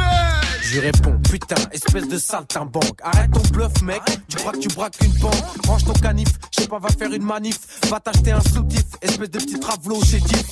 [0.61, 2.97] Je réponds, putain, espèce de saltimbanque.
[3.03, 4.01] Arrête ton bluff, mec.
[4.29, 5.33] Tu crois que tu braques une banque
[5.67, 7.59] Range ton canif, je sais pas, va faire une manif.
[7.89, 10.45] Va t'acheter un soutif, espèce de petit travelot chez Diff.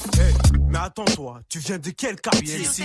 [0.67, 2.83] mais attends, toi, tu viens de quel quartier ici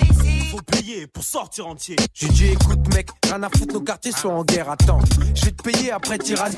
[0.53, 1.97] Faut payer pour sortir entier.
[2.15, 5.01] J'ai dit écoute mec, rien à foutre, nos quartiers sont en guerre, attends.
[5.35, 6.55] Je vais te payer après tyrannie.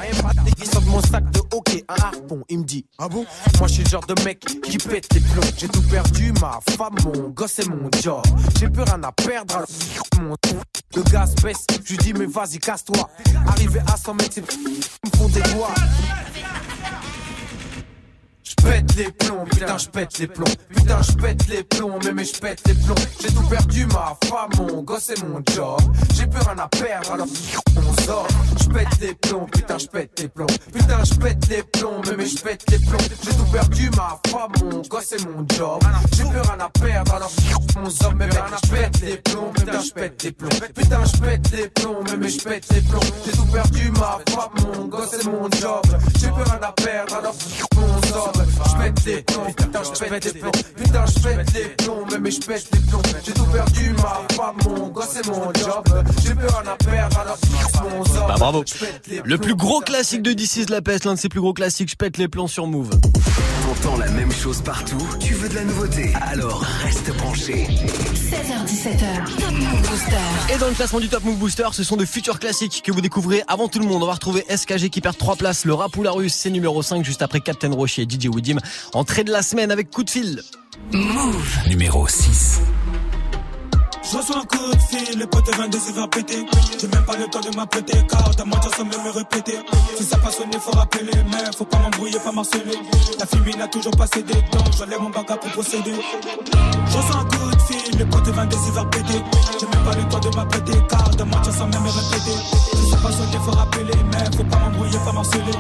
[0.58, 3.24] Il sort de mon sac de hockey, un harpon, il me dit Ah bon?
[3.58, 5.42] Moi je suis le genre de mec qui pète les plombs.
[5.56, 8.22] J'ai tout perdu, ma femme, mon gosse et mon job.
[8.58, 9.64] J'ai plus rien à perdre,
[10.20, 10.34] mon
[10.96, 13.08] Le gaz baisse, je dis mais vas-y casse-toi.
[13.46, 15.74] Arrivé à 100 mètres, c'est me font des doigts.
[18.60, 22.32] Je pète les plombs, putain je les plombs Putain je les plombs, mais mais je
[22.42, 25.80] les plombs J'ai tout perdu, ma femme, mon gosse et mon job
[26.14, 27.26] J'ai plus rien à perdre, alors
[27.76, 28.28] on sort
[28.62, 32.16] Je pète les plombs, putain je pète les plombs Putain je pète les plombs, mais
[32.18, 35.80] mais je pète les plombs J'ai tout perdu, ma femme, mon gosse et mon job
[36.12, 37.32] J'ai plus rien à perdre, alors
[37.82, 41.20] on sort Mais rien à pète les plombs, putain je pète les plombs Putain je
[41.20, 44.84] pète les plombs, mais mais je pète les plombs J'ai tout perdu, ma femme, mon
[44.84, 45.82] gosse et mon job
[46.18, 47.34] J'ai plus rien à perdre, alors
[47.76, 51.68] on sort je pète les plombs, putain je pète les plombs, putain je pète les
[51.84, 53.02] plombs, mais mais je pète les plombs.
[53.24, 56.04] J'ai tout perdu, ma femme, mon gosse et mon job.
[56.22, 57.38] J'ai rien à perdre, alors
[57.90, 58.26] mon sort.
[58.26, 58.64] Bah bravo.
[59.24, 61.90] Le plus gros classique de DC de la peste, l'un de ses plus gros classiques,
[61.90, 62.90] je pète les plans sur Move.
[63.62, 67.68] T'entends la même chose partout, tu veux de la nouveauté, alors reste branché.
[68.14, 69.24] 16h17h.
[69.38, 70.54] Top Move Booster.
[70.54, 73.00] Et dans le classement du Top Move Booster, ce sont de futurs classiques que vous
[73.00, 74.02] découvrez avant tout le monde.
[74.02, 76.82] On va retrouver SKG qui perd 3 places, le rap ou la russe, c'est numéro
[76.82, 78.58] 5 juste après Captain Rocher et DJ Woodim.
[78.94, 80.42] Entrée de la semaine avec coup de fil.
[80.92, 81.58] Move.
[81.68, 82.60] Numéro 6.
[84.02, 86.44] Je reçois un coup de fil, les potes 22 se faire péter.
[86.80, 89.58] J'ai même pas le temps de m'apprêter, car ta moitié sans même me répéter.
[89.96, 92.78] Si ça passe sonné, faut rappeler, mais faut pas m'embrouiller, pas marceler.
[93.18, 95.94] La fille n'a toujours pas cédé, donc j'enlève mon bagage pour procéder.
[95.94, 99.22] Je reçois un coup de fil, les potes 22 se faire péter.
[99.60, 102.38] J'ai même pas le temps de m'apprêter, car ta moitié sans même me répéter.
[102.74, 105.52] Si ça passe sonné, faut rappeler, mais faut pas m'embrouiller, pas marceler.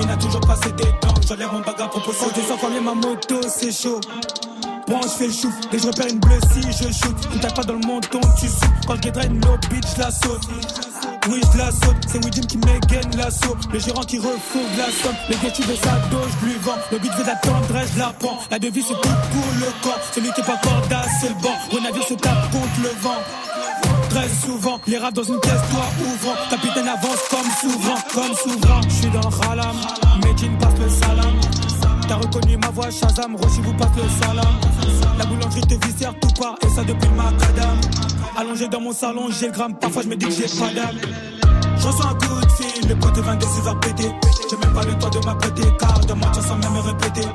[0.00, 2.30] Fille n'a toujours pas cédé, donc j'enlève mon bagage pour procéder.
[2.48, 4.00] Quand tu sens ma moto, c'est chaud.
[4.88, 7.14] Bon, je fais le chouf, je repère une bleue si je shoot.
[7.30, 8.70] Tu tape pas dans le menton, tu sautes.
[8.86, 10.40] Quand je draine no bitch, je la saute.
[11.28, 13.56] Oui, je la saute, c'est Widim qui m'égaine l'assaut.
[13.70, 15.14] Le gérant qui refourgue la somme.
[15.28, 16.78] Le tu veux sa dose, je lui vends.
[16.90, 18.38] Le but veut la tendresse, je la prends.
[18.50, 20.00] La devise, c'est tout pour le corps.
[20.14, 21.54] Celui qui est pas corda, c'est le banc.
[21.70, 23.20] Renavire se tape contre le vent.
[24.10, 26.34] Très souvent, les rats dans une caisse, toi ouvrant.
[26.50, 28.80] Capitaine avance comme souverain, comme souverain.
[28.88, 29.76] Je suis dans le halam,
[30.24, 31.34] Medine passe le salam.
[32.08, 34.54] T'as reconnu ma voix, Shazam, Roshi vous passe le salam.
[35.16, 37.80] La boulangerie te viscère tout part, et ça depuis le macadam.
[38.36, 40.98] Allongé dans mon salon, j'ai le gramme, parfois je me dis que j'ai pas d'âme.
[41.78, 44.10] Je reçois un coup de fil, le pote 22 il va péter.
[44.50, 47.28] J'ai même pas le temps de m'apprêter, car de moi sans même me répéter.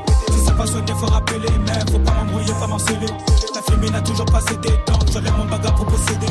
[0.57, 3.07] Passe sonné, faut rappeler, mais faut pas m'embrouiller, pas m'harceler.
[3.53, 6.27] La fille n'a toujours pas cédé, donc j'enlève mon bagage pour posséder.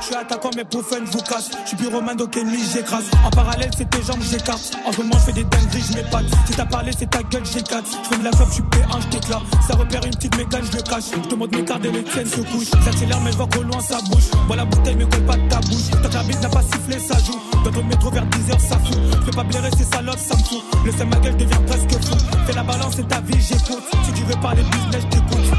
[0.00, 1.50] Je suis attaquant, mais pour fun, vous casse.
[1.64, 3.04] Je suis plus romain, donc ennemi, j'écrase.
[3.24, 4.72] En parallèle, c'est tes jambes, j'écarte.
[4.86, 6.24] En ce moment, je fais des dingueries, je m'épate.
[6.46, 7.84] Si t'as parlé, c'est ta gueule, j'éclate.
[7.86, 9.42] Je fais de la clope, je suis P1, je t'éclate.
[9.68, 11.04] Ça repère une petite mécane, je le cache.
[11.12, 12.70] Je te montre mes cartes et les tiennes se couchent.
[12.84, 14.30] J'accélère, mais je vois qu'au loin, ça bouge.
[14.48, 15.90] Bon, la bouteille, mais colle pas de ta bouche.
[16.02, 17.38] Tant que la bite n'a pas sifflé, ça joue.
[17.62, 18.98] Dans ton métro vers 10h, ça fout.
[19.20, 20.64] Je fais pas blairer ces salopes, ça me fout.
[20.84, 22.16] Le seul ma gueule devient presque fou.
[22.46, 23.82] Fais la balance, c'est ta vie, j'écoute.
[24.04, 25.50] Si tu veux parler business, je t'écoute.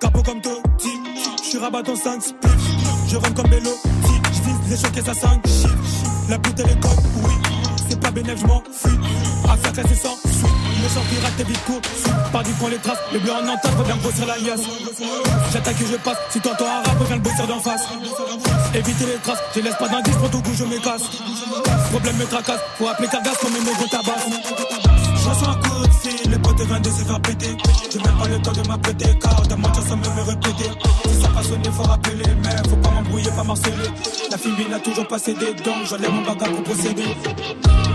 [0.00, 1.00] Capot comme Toti,
[1.38, 2.50] je suis rabat en 5 splits.
[3.08, 5.68] Je rentre comme Bello, je vise les chocs et ça 5 chiffres.
[6.28, 7.32] La pute elle est conne, oui.
[7.88, 8.98] C'est pas bénéf, je m'en fuis.
[9.48, 10.32] Affaire classée sans suite.
[10.82, 11.80] Méchant pirate, t'es vite court.
[12.32, 12.98] Par du les traces.
[13.12, 14.62] Les bleus en entente, faut bien grossir la liasse.
[15.52, 16.16] J'attaque et je passe.
[16.30, 17.82] Si t'entends un rap, viens le bosser d'en face.
[18.74, 19.38] Éviter les traces.
[19.54, 21.02] Je laisse pas d'indice pour tout coup, je me casse.
[21.90, 22.60] Problème me tracasse.
[22.78, 25.01] Faut appeler Cargas comme une mégot tabac.
[25.22, 27.56] Je reçois un coup de fil, les potes de 22 se faire péter.
[27.90, 30.70] J'ai même pas le temps de m'apprêter, car dans ma chance ça me me répéter.
[31.06, 33.88] Si ça pas sonné, faut rappeler, mais faut pas m'embrouiller, pas marceler.
[34.30, 37.04] La fille n'a toujours pas cédé, donc j'enlève mon bagage pour procéder.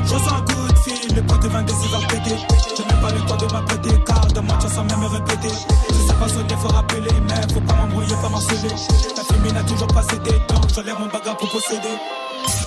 [0.05, 2.35] Je reçois un coup de fil, les potes de 22 se faire péter.
[2.77, 5.49] J'ai même pas le temps de m'apprêter, car dans ma chance ça me me répéter.
[5.49, 8.69] Si ça pas sonné, faut rappeler, mais faut pas m'embrouiller, pas marceler.
[9.17, 11.95] La fille n'a toujours pas cédé, donc j'enlève mon bagage pour procéder.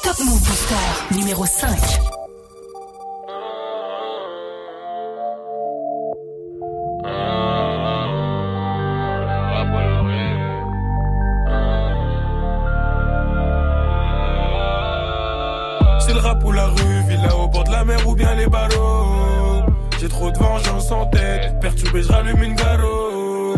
[0.02, 2.19] Top Move Booster numéro 5.
[20.00, 23.54] J'ai trop de vengeance en tête, perturbé, je rallume une garo.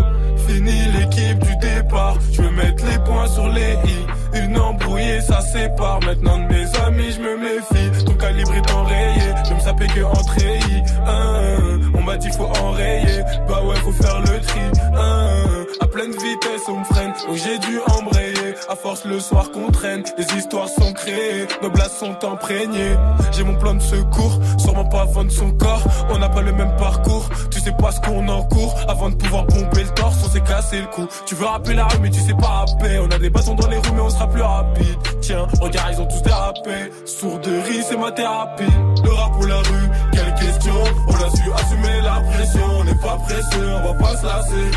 [0.49, 4.07] Fini l'équipe du départ, je veux mettre les points sur les i.
[4.35, 6.01] Une embrouillée, ça sépare.
[6.01, 8.05] Maintenant de mes amis, je me méfie.
[8.05, 10.83] Ton calibre est enrayé, je me sapais que en treillis.
[11.07, 14.61] Hein, on m'a dit faut enrayer, bah ouais, faut faire le tri.
[14.95, 18.55] Hein, à pleine vitesse, on me freine, donc j'ai dû embrayer.
[18.69, 22.97] À force, le soir qu'on traîne, les histoires sont créées, nos blagues sont imprégnées.
[23.33, 25.83] J'ai mon plan de secours, sûrement pas avant de son corps.
[26.11, 28.75] On n'a pas le même parcours, tu sais pas ce qu'on encourt.
[28.89, 31.07] Avant de pouvoir pomper le torse, on s'est cassé le cou.
[31.27, 32.99] Tu veux rapper la rue, mais tu sais pas rapper.
[33.01, 34.99] On a des bâtons dans les roues, mais on plus rapide.
[35.21, 36.91] Tiens, regarde, ils ont tous dérapé.
[37.05, 38.65] Sourderie, c'est ma thérapie.
[39.05, 40.75] Le rap ou la rue, quelle question
[41.09, 44.71] On a su assumer la pression, on n'est pas pressé, on va pas se lasser.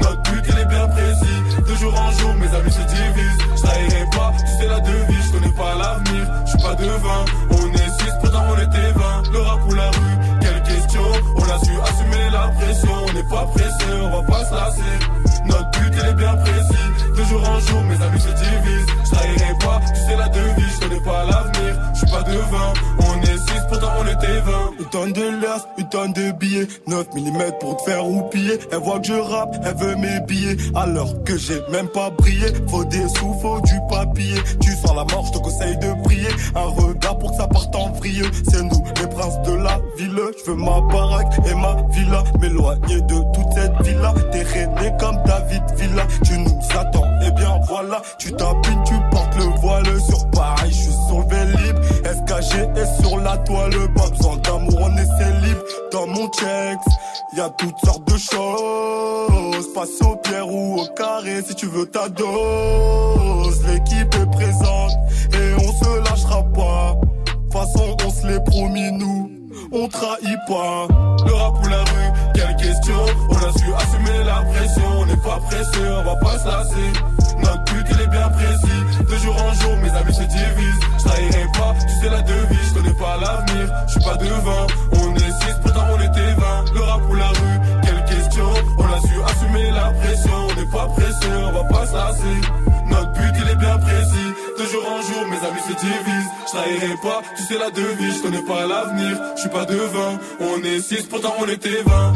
[0.00, 1.68] Notre but, il est bien précis.
[1.68, 3.38] De jour en jour, mes amis se divisent.
[3.56, 6.26] Je trahirai pas, tu sais la devise, je connais pas l'avenir.
[6.44, 9.32] Je suis pas devin, on est six, pourtant on était 20.
[9.32, 11.02] Le rap ou la rue, quelle question
[11.36, 15.31] On a su assumer la pression, on n'est pas pressé, on va pas se lasser.
[15.46, 16.88] Notre but, est bien précis.
[17.16, 18.86] De jour en jour, mes amis se divisent.
[19.04, 21.80] Je trahirai pas, tu sais la devise, je connais pas l'avenir.
[21.94, 24.52] Je suis pas devin, on est six, pourtant on était 20.
[24.78, 26.68] Une tonne de liasses, une tonne de billets.
[26.86, 28.58] 9 mm pour te faire roupiller.
[28.70, 30.56] Elle voit que je rappe, elle veut mes billets.
[30.74, 32.46] Alors que j'ai même pas brillé.
[32.68, 34.36] Faut des sous, faut du papier.
[34.60, 36.28] Tu sens la mort, je te conseille de prier.
[36.54, 38.22] Un regard pour que ça parte en vrille.
[38.50, 40.20] C'est nous, les princes de la ville.
[40.44, 42.24] Je veux ma baraque et ma villa.
[42.40, 44.14] M'éloigner de toute cette villa.
[44.32, 44.92] T'es rené
[45.32, 50.30] David Villa Tu nous attends, et bien voilà Tu t'habilles, tu portes le voile Sur
[50.30, 53.72] Paris, je suis sur le Vélib SKG est sur la toile.
[53.94, 55.56] Pas besoin d'amour, on est célib
[55.90, 56.78] Dans mon checks,
[57.34, 59.72] y a toutes sortes de choses.
[59.74, 63.64] Passe au pierre ou au carré si tu veux ta dose.
[63.66, 64.92] L'équipe est présente
[65.32, 67.00] et on se lâchera pas.
[67.48, 69.42] De façon on se l'est promis nous
[69.72, 70.86] on trahit pas.
[71.26, 72.12] Le rap ou la rue,
[72.64, 76.92] On a su assumer la pression, on n'est pas pressé, on va pas se lasser.
[77.38, 80.80] Notre but il est bien précis, de jour en jour mes amis se divisent.
[80.98, 84.66] Je trahirai pas, tu sais la devise, je connais pas l'avenir, je suis pas devin.
[84.92, 85.56] On est six,
[95.82, 96.30] mes amis se divisent.
[96.52, 100.18] Je pas, tu sais la devise, je connais pas l'avenir, je suis pas devin.
[100.40, 102.12] On est six, pourtant on était 20.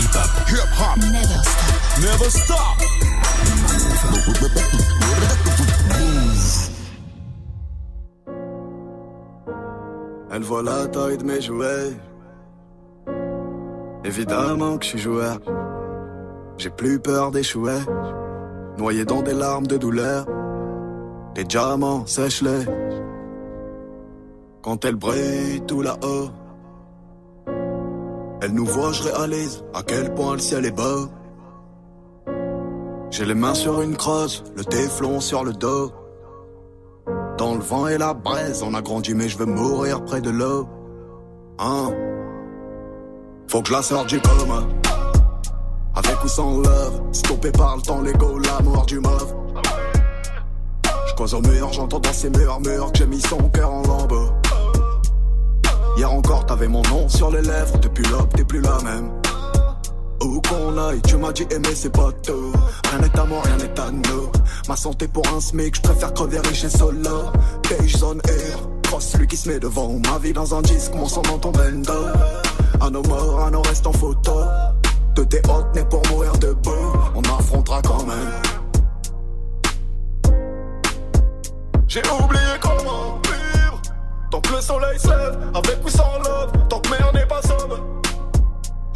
[0.00, 0.16] Hip
[0.80, 0.98] hop.
[2.00, 2.78] Never stop.
[3.60, 4.77] Never stop.
[10.38, 11.96] Elle voit la taille de mes jouets.
[14.04, 15.40] Évidemment que je suis joueur.
[16.58, 17.80] J'ai plus peur d'échouer.
[18.78, 20.26] Noyé dans des larmes de douleur.
[21.34, 22.66] Les diamants, sèche-les.
[24.62, 26.28] Quand elle brille tout là-haut.
[28.40, 31.08] Elle nous voit, je réalise à quel point le ciel est beau.
[33.10, 35.90] J'ai les mains sur une crosse, le téflon sur le dos.
[37.38, 40.28] Dans le vent et la braise, on a grandi mais je veux mourir près de
[40.28, 40.68] l'eau.
[41.60, 41.92] Hein?
[43.46, 44.64] Faut que je la sorte du coma.
[45.94, 49.34] Avec ou sans love, stoppé par le temps, l'ego, l'amour du mauve.
[51.08, 54.30] Je cause au mur, j'entends dans ces murmures que j'ai mis son cœur en lambeaux.
[55.96, 59.12] Hier encore, t'avais mon nom sur les lèvres, depuis l'aube, t'es plus la même.
[60.22, 62.52] Où qu'on aille, tu m'as dit aimer c'est pas tout
[62.90, 64.30] Rien n'est à moi, rien n'est à nous
[64.68, 67.30] Ma santé pour un smic, je préfère crever riche et solo
[67.68, 68.58] Beige zone air
[68.88, 71.50] cross, celui qui se met devant ma vie dans un disque, mon sang dans ton
[71.50, 71.92] bendo.
[72.80, 74.32] À nos morts, à nos restes en photo.
[75.14, 78.32] De tes hôtes nés pour mourir debout, on affrontera quand même.
[81.86, 83.82] J'ai oublié comment vivre.
[84.30, 87.87] Tant que le soleil se avec ou sans love, tant que merde n'est pas sobre.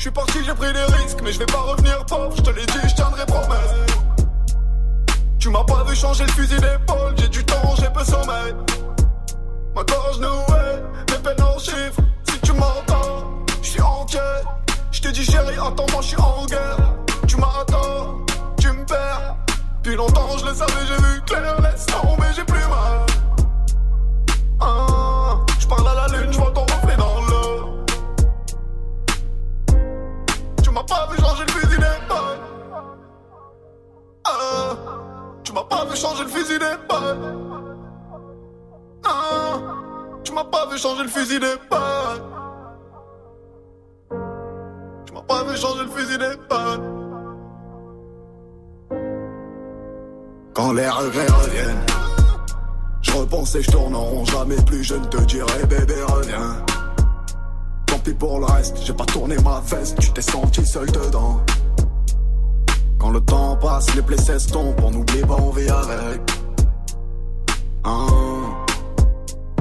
[0.03, 2.34] Je suis parti, j'ai pris des risques, mais je vais pas revenir pauvre.
[2.36, 3.70] Je te l'ai dit, je tiendrai promesse.
[5.38, 8.53] Tu m'as pas vu changer le fusil d'épaule, j'ai du temps, j'ai peu sommeil.
[9.76, 12.03] Ma gorge nouée, mes peines en chiffres.
[12.28, 14.18] Si tu m'entends, je suis entier.
[14.90, 16.94] Je te dis chérie, attends-moi, je suis en guerre.
[17.28, 18.26] Tu m'attends,
[18.59, 19.36] tu me perds.
[19.84, 21.61] Depuis longtemps, je le savais, j'ai vu clair.
[21.61, 23.07] Laisse tomber, j'ai plus mal.
[24.59, 25.38] Ah,
[25.70, 26.01] à la
[35.93, 37.18] vu changer le fusil d'épaule.
[39.05, 39.59] Ah,
[40.24, 42.22] tu m'as pas vu changer le fusil d'épaule.
[45.07, 46.80] Tu m'as pas vu changer le fusil d'épaule.
[50.55, 51.86] Quand les regrets reviennent,
[53.01, 54.24] je repense et je tourne en rond.
[54.24, 56.57] Jamais plus je ne te dirai, bébé, reviens.
[57.86, 61.40] Tant pis pour le reste, j'ai pas tourné ma veste, tu t'es senti seul dedans.
[63.03, 66.20] Quand le temps passe, les plaies s'estompent, on n'oublie pas, on vit avec.
[67.82, 68.07] Hein,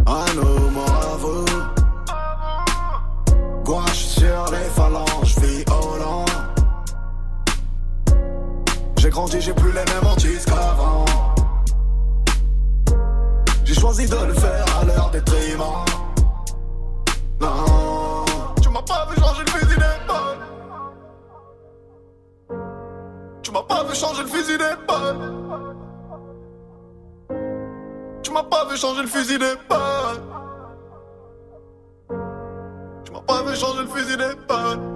[0.05, 1.45] à nos morts.
[3.65, 6.25] Gouache sur les phalanges, violent.
[8.97, 11.05] J'ai grandi, j'ai plus les mêmes hantises qu'avant.
[13.65, 15.83] J'ai choisi de le faire à leur détriment.
[17.39, 18.23] Non,
[18.61, 19.43] tu m'as pas vu changer
[23.51, 25.17] Tu m'as pas vu changer le fusil d'épaule.
[28.23, 30.21] Tu m'as pas vu changer le fusil d'épaule.
[33.03, 34.90] Tu m'as pas vu changer le fusil d'épaule.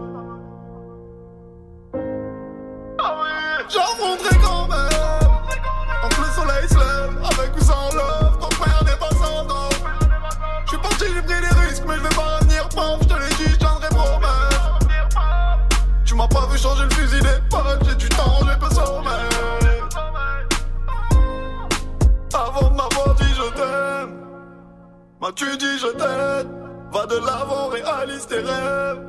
[25.26, 26.50] M'as-tu dit je t'aide
[26.92, 29.02] Va de l'avant, réalise tes rêves.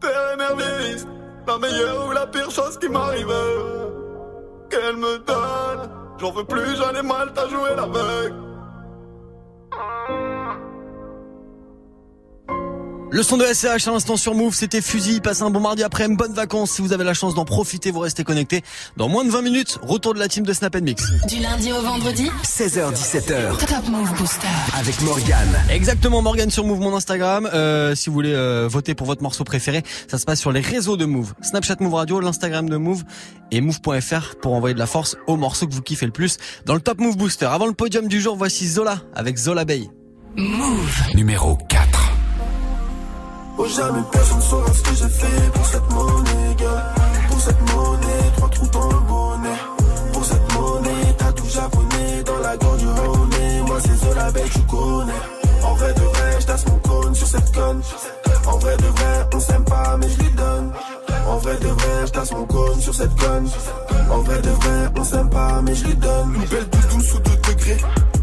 [0.00, 1.08] T'es émerveilliste,
[1.46, 3.32] la meilleure ou la pire chose qui m'arrive.
[4.70, 8.49] Qu'elle me donne, j'en veux plus, j'en ai mal, t'as joué l'aveugle.
[13.12, 15.20] Le son de SCH à l'instant sur Move, c'était Fusil.
[15.20, 16.70] Passez un bon mardi après, une bonne vacances.
[16.70, 18.62] Si vous avez la chance d'en profiter, vous restez connectés.
[18.96, 21.10] Dans moins de 20 minutes, retour de la team de Snap Mix.
[21.26, 23.66] Du lundi au vendredi 16h17h.
[23.66, 24.46] Top Move Booster.
[24.78, 25.58] Avec Morgane.
[25.70, 27.50] Exactement, Morgane sur Move, mon Instagram.
[27.52, 30.60] Euh, si vous voulez euh, voter pour votre morceau préféré, ça se passe sur les
[30.60, 31.34] réseaux de Move.
[31.42, 33.02] Snapchat Move Radio, l'Instagram de Move
[33.50, 36.74] et Move.fr pour envoyer de la force au morceau que vous kiffez le plus dans
[36.74, 37.46] le Top Move Booster.
[37.46, 39.88] Avant le podium du jour, voici Zola avec Zola Bay.
[40.36, 41.02] Move.
[41.16, 41.79] Numéro 4.
[43.62, 46.94] Oh jamais personne saura ce que j'ai fait pour cette monnaie, gars.
[47.28, 49.58] Pour cette monnaie, trois trous dans le bonnet.
[50.14, 53.62] Pour cette monnaie, t'as tout japonais dans la gorge du honey.
[53.66, 55.12] Moi c'est Zola Bay, tu connais.
[55.62, 57.82] En vrai de vrai, j'tasse mon cône sur cette conne.
[58.46, 60.72] En vrai de vrai, on s'aime pas, mais je lui donne.
[61.28, 63.50] En vrai de vrai, j'tasse mon cône sur cette conne.
[64.10, 66.34] En vrai de vrai, on s'aime pas, mais je lui donne.
[66.34, 67.78] Une belle de 12 ou 2 degrés.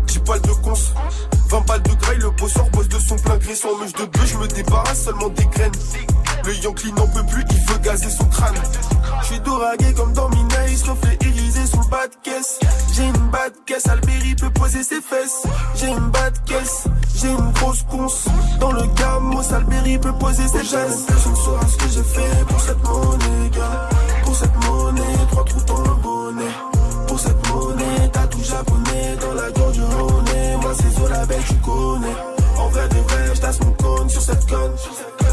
[0.07, 1.36] 10 balles de cons.
[1.49, 3.55] 20 balles de graille, le bosseur bosse de son plein gré.
[3.55, 5.71] Sans mèche de bœuf, je me débarrasse seulement des graines.
[6.45, 8.55] Le Yankee n'en peut plus, il veut gazer son crâne.
[9.21, 12.59] Je suis doragué comme dans Minaïs, reflet irisé sous le bas de caisse.
[12.93, 15.43] J'ai une bas de caisse, Albéry peut poser ses fesses.
[15.75, 16.83] J'ai une bas de caisse,
[17.15, 18.25] j'ai une grosse ponce.
[18.59, 21.05] Dans le gamos, Albéry peut poser ses fesses.
[21.07, 23.89] Personne saura ce que j'ai fait pour cette monnaie, gars.
[24.23, 26.76] Pour cette monnaie, trois trous dans le bonnet.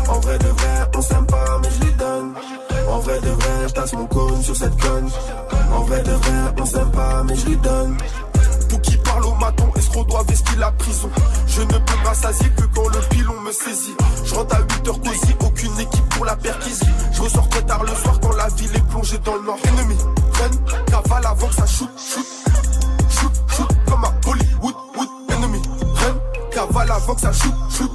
[0.09, 2.35] En vrai de vrai, on s'aime pas, mais je lui donne.
[2.89, 5.11] En vrai de vrai, j'tasse mon cône sur cette conne.
[5.73, 7.97] En vrai de vrai, on s'aime pas, mais je lui donne.
[8.69, 11.11] Pour qui parle au maton, escroc doit vestir la prison?
[11.47, 13.97] Je ne peux m'assasier que quand le pilon me saisit.
[14.25, 16.87] Je rentre à 8h cosy, aucune équipe pour la perquisition.
[17.13, 19.59] Je ressors très tard le soir quand la ville est plongée dans le nord.
[19.65, 19.97] Ennemi,
[20.33, 22.27] freine, cavale avant que ça shoot, shoot.
[23.09, 25.09] Shoot, shoot, comme à Hollywood, wood.
[25.31, 25.63] Ennemi,
[25.95, 26.19] freine,
[26.51, 27.55] cavale avant que ça shoot.
[27.71, 27.91] Shoot,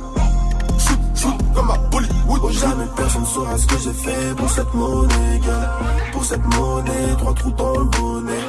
[2.41, 5.77] Oh, jamais personne saura ce que j'ai fait pour cette monnaie, gars.
[6.13, 8.43] Pour cette monnaie, trois trous dans le bonnet.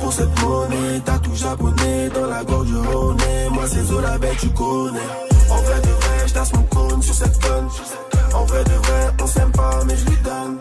[0.00, 1.00] pour cette monnaie.
[1.04, 2.72] T'as tout japonais dans la gorge du.
[2.74, 5.08] Moi, c'est Zola, bête, tu connais.
[5.50, 7.68] En vrai de vrai, j'tasse mon cône sur cette conne.
[8.34, 10.58] En vrai de vrai, on s'aime pas, mais je lui donne.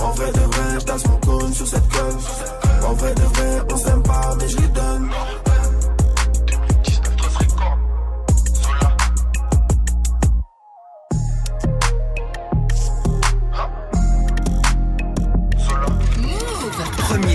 [0.00, 2.88] En vrai de vrai, j'tasse mon cône sur cette conne.
[2.88, 5.08] En vrai de vrai, on s'aime pas, mais je lui donne.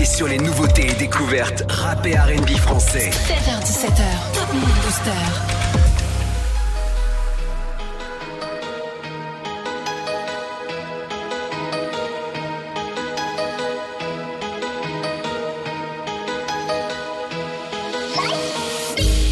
[0.04, 3.10] Sur les nouveautés et découvertes rap et R&B français.
[3.10, 5.10] 7h17h, Top Move Booster.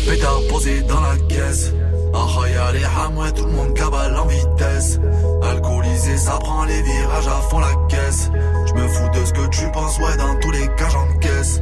[0.09, 1.73] Pétard posé dans la caisse.
[2.14, 4.99] Ah, les hamouets, tout le monde cabale en vitesse.
[6.03, 8.31] Ça prend les virages à fond la caisse.
[8.67, 11.61] Je me fous de ce que tu penses, ouais, dans tous les cas j'encaisse.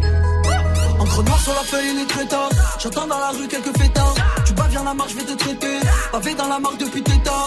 [0.99, 2.49] Encre noire sur la feuille, très tard.
[2.79, 4.15] J'entends dans la rue quelques fêtards.
[4.45, 5.81] Tu bats, viens la marche, je vais te traiter.
[6.11, 7.47] Pavé dans la marque depuis tes tard.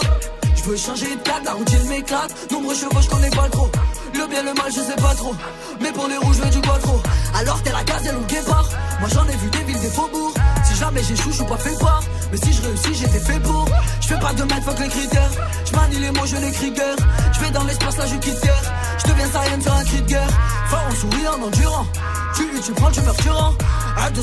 [0.56, 2.50] Je veux changer de cadre, la routine m'éclate.
[2.50, 3.70] Nombreux chevaux, je connais pas trop.
[4.14, 5.34] Le bien, le mal, je sais pas trop.
[5.80, 7.00] Mais pour les rouges, je veux du quattro.
[7.38, 8.68] Alors t'es la gazelle ou le guépard.
[9.00, 10.34] Moi j'en ai vu des villes, des faubourgs.
[10.64, 12.02] Si jamais j'échoue, je suis pas fait part.
[12.34, 13.64] Mais si je réussis, j'étais fait pour.
[14.00, 15.30] Je fais pas de mètres, fuck les critères.
[15.64, 16.96] Je manie les mots, je l'écris guerre.
[17.32, 18.72] Je vais dans l'espace, là je quitte terre.
[18.98, 20.30] Je deviens Saiyan sur un cri de guerre.
[20.66, 21.86] Fort en souriant, en endurant.
[22.34, 23.54] Tu lui, tu prends, tu meurs, tu rends.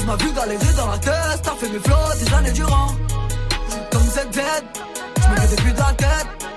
[0.05, 1.41] M'a vu galérer dans la tête.
[1.41, 2.88] T'as fait mes flots des années durant.
[3.91, 4.66] Comme cette tête,
[5.16, 6.51] je me fais depuis de la tête.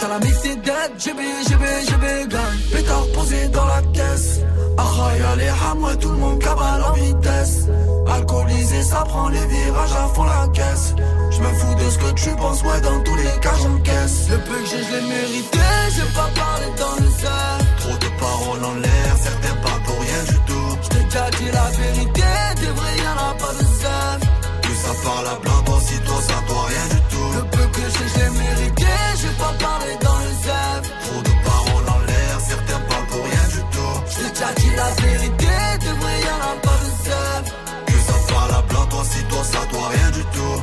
[0.00, 2.56] J'suis à la mix des dead, GB, GB, GB, gang.
[2.72, 4.40] Pétard posé dans la caisse.
[4.78, 7.66] Ah, y'a les hamouets, tout le monde cabale en vitesse.
[8.06, 10.94] Alcoolisé, ça prend les virages à fond la caisse.
[11.30, 14.28] Je me fous de ce que tu penses, ouais, dans tous les cas j'encaisse.
[14.30, 15.58] Le peu que j'ai, je l'ai mérité,
[15.94, 17.58] j'ai pas parlé dans le cerf.
[17.80, 20.78] Trop de paroles en l'air, certains parlent pour rien du tout.
[20.82, 24.26] J't'ai déjà dit la vérité, des vrais y'en a pas de zèbre.
[24.62, 27.28] Plus ça parle à blanc, toi, si toi, ça doit rien du tout.
[27.36, 28.86] Le peu que j'ai, je l'ai mérité,
[29.20, 30.88] j'ai pas parlé dans le zèbre.
[31.04, 33.94] Trop de paroles en l'air, certains parlent pour rien du tout.
[34.10, 35.46] J't'ai déjà dit la vérité,
[35.80, 37.50] des vrais y'en a pas de zèbre.
[37.86, 40.56] Plus ça parle à blanc, toi, si toi, ça doit rien du tout.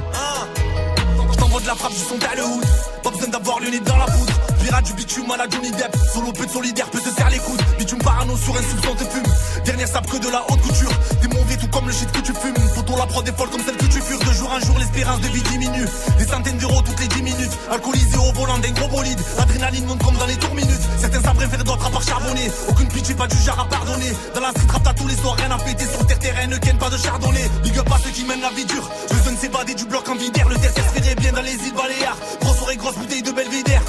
[1.31, 2.65] Je t'envoie de la frappe, je son le hood.
[3.03, 4.33] Pas besoin d'avoir le nez dans la poudre.
[4.63, 5.95] Pirate du bitume à la Johnny Depp.
[6.13, 7.61] Solo peu de solidaire peut se serre les coudes.
[7.77, 9.63] Bitume parano sur un soupçon te fume.
[9.65, 10.91] Dernière sape que de la haute couture.
[11.21, 12.55] Des mauvais tout comme le shit que tu fumes.
[12.87, 14.19] Photo la prod est folle comme celle que tu fures.
[14.19, 15.85] De jour en jour, l'espérance de vie diminue.
[16.17, 17.51] Des centaines d'euros toutes les 10 minutes.
[17.69, 19.19] Alcoolisé au volant d'un gros bolide.
[19.37, 20.87] L'adrénaline monte comme dans les tours minutes.
[20.97, 22.49] Certains ça préfèrent d'autres à part charbonner.
[22.69, 24.11] Aucune pitié, pas du genre à pardonner.
[24.33, 25.85] Dans la street rap, t'as tous les soirs, rien à péter.
[25.85, 27.49] Sur terre terrain, ne ken pas de chardonnay.
[27.63, 28.89] Big up à ceux qui mènent la vie dure.
[29.11, 30.47] Besoin de s'évader du bloc en vidère.
[30.47, 32.17] Le test se bien dans les îles Baléares.
[32.39, 33.81] Grosse soirée, grosse bouteille de Belvédère.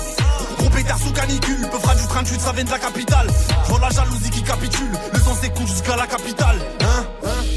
[0.58, 3.28] Gros pétard sous canicule, peu fera du 38, ça vient de la capitale.
[3.66, 6.58] Vois la jalousie qui capitule, le sang s'écoule jusqu'à la capitale.
[6.80, 7.06] Hein,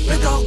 [0.08, 0.42] Pétard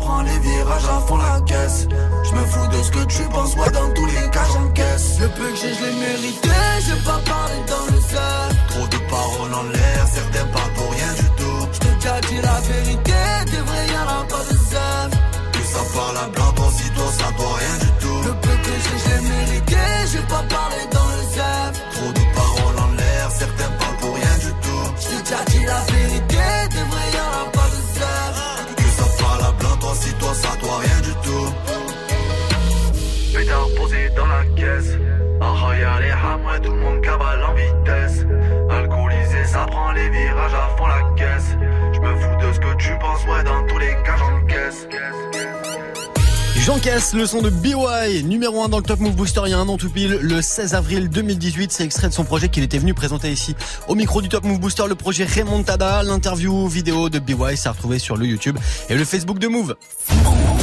[0.00, 1.86] prend les virages à fond la caisse.
[2.24, 5.18] Je me fous de ce que tu penses, ouais, dans tous les cas j'encaisse.
[5.20, 6.50] Le peu que j'ai, je l'ai mérité,
[6.86, 7.20] j'ai pas
[36.62, 38.24] tout le monde cabale en vitesse.
[38.70, 41.56] Alcoolisé, ça prend les virages à la caisse.
[41.92, 44.88] Je fous de ce tu penses, ouais, dans tous les cas j'encaisse.
[46.68, 49.58] J'encaisse le son de BY, numéro 1 dans le Top Move Booster il y a
[49.58, 51.72] un an tout pile, le 16 avril 2018.
[51.72, 54.60] C'est extrait de son projet qu'il était venu présenter ici au micro du Top Move
[54.60, 56.02] Booster, le projet Remontada.
[56.02, 58.58] L'interview vidéo de BY s'est retrouvée sur le YouTube
[58.90, 59.76] et le Facebook de Move.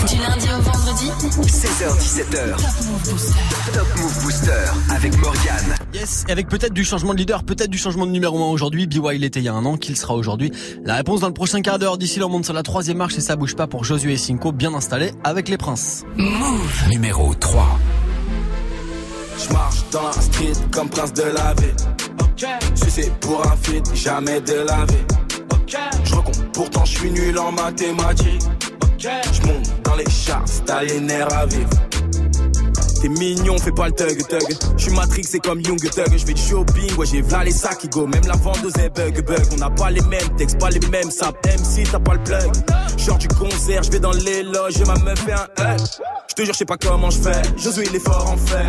[0.08, 1.10] Du lundi au vendredi
[1.42, 2.56] 16h17h.
[2.58, 3.40] Top Move Booster.
[3.74, 4.52] Top Move Booster
[4.96, 5.76] avec Morgane.
[5.94, 8.86] Yes, et avec peut-être du changement de leader, peut-être du changement de numéro 1 aujourd'hui.
[8.86, 10.52] BY il était il y a un an, qu'il sera aujourd'hui.
[10.84, 11.98] La réponse dans le prochain quart d'heure.
[11.98, 14.18] D'ici là, on monte sur la troisième marche et ça bouge pas pour Josué et
[14.18, 16.04] Cinco, bien installés avec les princes.
[16.18, 16.90] Move.
[16.90, 17.80] Numéro 3.
[19.40, 21.74] Je marche dans la street comme prince de la vie.
[22.76, 25.06] Je sais pour un feat, jamais de la vie.
[26.04, 28.44] Je recompte, pourtant je suis nul en mathématiques.
[29.06, 31.70] Je monte dans les chars, t'as les nerfs à vivre.
[33.02, 34.42] T'es mignon, fais pas le thug thug.
[34.78, 36.12] Je suis Matrix, c'est comme Young Thug.
[36.12, 38.08] Je fais du shopping, ouais, j'ai v'là les sacs qui go.
[38.08, 39.46] Même la vendeuse est bug bug.
[39.54, 41.38] On n'a pas les mêmes textes, pas les mêmes saps.
[41.46, 42.52] MC, t'as pas le plug.
[42.98, 45.80] Genre du concert, je vais dans les loges, ma meuf fait un hug.
[46.30, 47.42] Je te jure, je sais pas comment je fais.
[47.58, 48.66] Josué, il est fort en fer.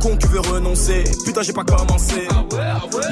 [0.00, 1.04] Con qui veut renoncer.
[1.24, 2.28] Putain, j'ai pas commencé.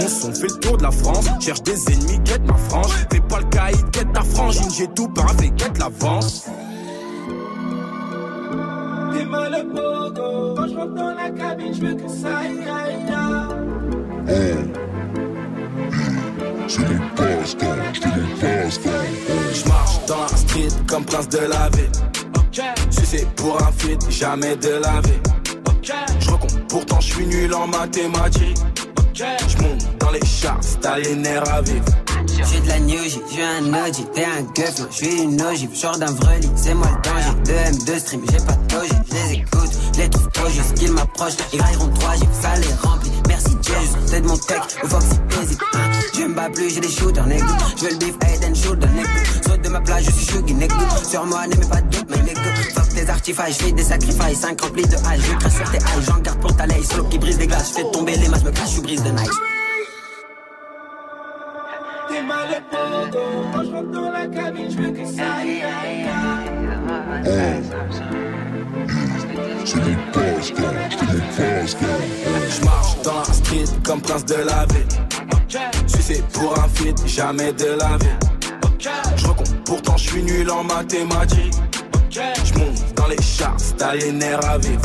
[0.00, 1.26] Mon son fait le tour de la France.
[1.40, 2.92] Cherche des ennemis, quête ma frange.
[3.10, 4.70] Fais pas le caïd, quête ta frangine.
[4.76, 6.46] J'ai tout paravé, quête l'avance.
[9.30, 10.54] Mal le pogo.
[10.54, 13.54] Quand je rentre dans la cabine, je veux que ça aille, aille, aille.
[17.16, 17.76] Passe-temps.
[19.52, 21.90] Je marche dans la street comme prince de la ville.
[22.90, 25.20] Sucé pour un feat, jamais de la vie.
[25.84, 28.56] Je recompte, pourtant je suis nul en mathématiques.
[29.12, 31.84] Je monte dans les charts, t'as les nerfs à vivre.
[32.42, 35.74] J'suis de la new J, j'suis un OG, t'es un gueuf, moi j'suis une ogive,
[35.78, 37.34] genre d'un vreli, c'est moi le danger.
[37.44, 41.36] 2 M2 stream, j'ai pas de doji, j'les écoute, j'les trouve trop juste qu'ils m'approchent,
[41.52, 43.12] ils grailleront 3 J, ça les remplit.
[43.28, 45.58] Merci Jesus, c'est de mon tech, au Foxy Easy.
[46.34, 47.44] Je me bats plus, j'ai des shooters, nigga.
[47.76, 49.08] J'veux le beef, head and shoulder, nigga.
[49.46, 50.74] Saute de ma plage, je suis shuggy, nigga.
[51.08, 52.40] Sur moi, n'aimez pas de doute, mais nigga.
[52.74, 56.04] Fuck tes artifices, j'fais des sacrifices, 5 remplis de hache, je crache sur tes haches,
[56.08, 58.50] j'en garde pour ta laisse, solo qui brise des glaces, j'fais tomber les masses, me
[58.50, 59.10] cache, je brise de.
[62.08, 62.62] T'es mal.
[62.72, 66.08] Quand je rentre dans la cabine, je veux que ça aille, aille,
[67.24, 67.62] aille.
[69.64, 71.86] C'est mon passe-temps, c'est mon passe-temps.
[72.50, 74.88] Je marche dans la street comme prince de la ville.
[75.86, 78.88] Sucé pour un feat, jamais de la vie.
[79.16, 81.54] Je recompte, pourtant je suis nul en mathématiques.
[82.10, 84.82] Je monte dans les charts, t'as les nerfs à vivre.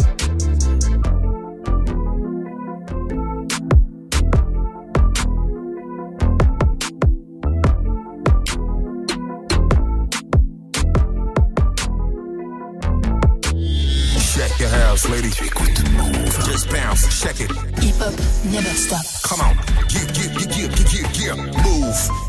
[14.90, 15.30] House, lady.
[15.30, 17.52] Just bounce, check it.
[17.78, 18.12] Hip hop
[18.46, 19.06] never stop.
[19.22, 19.56] Come on.
[19.88, 21.38] Get, get, get, get, get, get, get.
[21.64, 22.29] Move.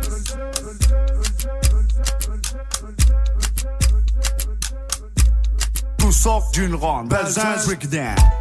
[6.21, 7.09] Sort d'une ronde.
[7.09, 8.40] Belzins, break it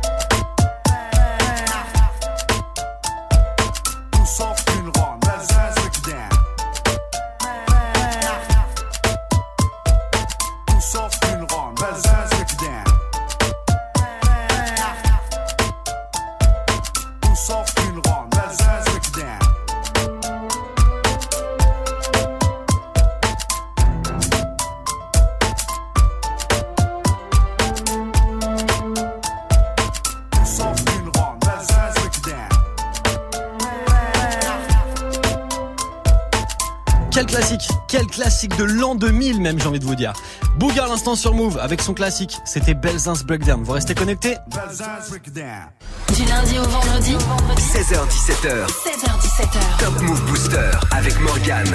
[37.21, 40.15] Quel classique Quel classique de l'an 2000 même j'ai envie de vous dire.
[40.59, 43.63] Booga l'instant sur Move avec son classique, c'était Belzins Breakdown.
[43.63, 44.39] Vous restez connectés?
[44.49, 47.17] Du lundi au vendredi.
[47.59, 51.67] 16h17h 16h17h Top Move Booster avec Morgan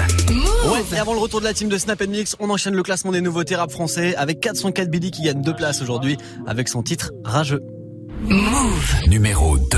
[0.71, 3.11] Ouais, et avant le retour de la team de Snap Mix, on enchaîne le classement
[3.11, 6.17] des nouveautés rap français avec 404 Billy qui gagne deux places aujourd'hui
[6.47, 7.61] avec son titre Rageux.
[8.23, 8.95] Move.
[9.09, 9.77] Numéro 2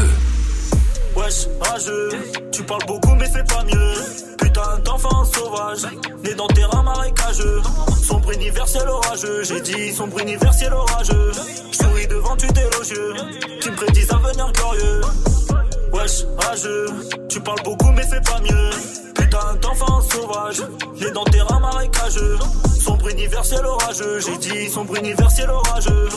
[1.28, 2.09] Wesh, rageux,
[2.53, 3.93] tu parles beaucoup mais fais pas mieux.
[4.38, 5.84] Putain d'enfant sauvage,
[6.23, 7.61] né dans terrain marécageux.
[8.01, 11.32] Sombre universel orageux, j'ai dit sombre universel orageux.
[11.73, 13.13] Souris devant tu élogieux,
[13.59, 15.01] qui me prédisent un avenir glorieux.
[15.91, 16.88] Wesh, rageux,
[17.28, 18.69] tu parles beaucoup mais fais pas mieux.
[19.13, 20.61] Putain d'enfant sauvage,
[21.01, 22.38] né dans terrain marécageux.
[22.80, 26.07] Sombre universel orageux, j'ai dit sombre universel orageux.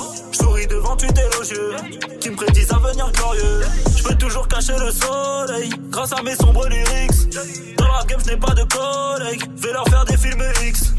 [0.41, 1.77] Souris devant tu élogieux,
[2.21, 3.61] qui me prédisent un avenir glorieux.
[3.97, 7.35] Je peux toujours cacher le soleil, grâce à mes sombres lyrics.
[7.77, 10.93] Dans la game, je n'ai pas de collègues, vais leur faire des films X.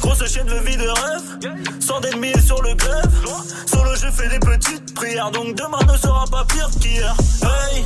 [0.00, 3.10] Grosse chaîne de vie de rêve, sans d'ennemis sur le grève.
[3.66, 7.14] Solo, je fais des petites prières, donc demain ne sera pas pire qu'hier.
[7.42, 7.84] Hey,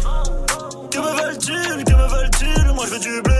[0.90, 2.72] que me veulent-ils, que me veulent-ils?
[2.74, 3.34] Moi je veux du blé.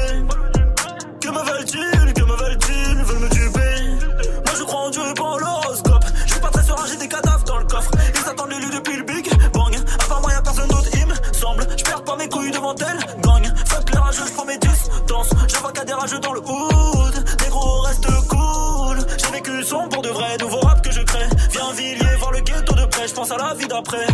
[1.21, 2.99] Que me veulent-ils, que me veulent-ils?
[2.99, 3.41] Ils veulent me tuer.
[4.47, 5.37] Moi je crois en Dieu et pas en
[12.79, 13.53] elle, gagne.
[13.67, 15.31] Fuck les rageux, je prends mes distances.
[15.49, 17.25] Je vois qu'à des rageux dans le hood.
[17.43, 18.99] Les gros restent cool.
[19.19, 21.29] J'ai vécu sombre pour de vrai, nouveau rap que je crée.
[21.51, 23.09] Viens Villiers, voir le ghetto de près.
[23.09, 24.07] Je pense à la vie d'après.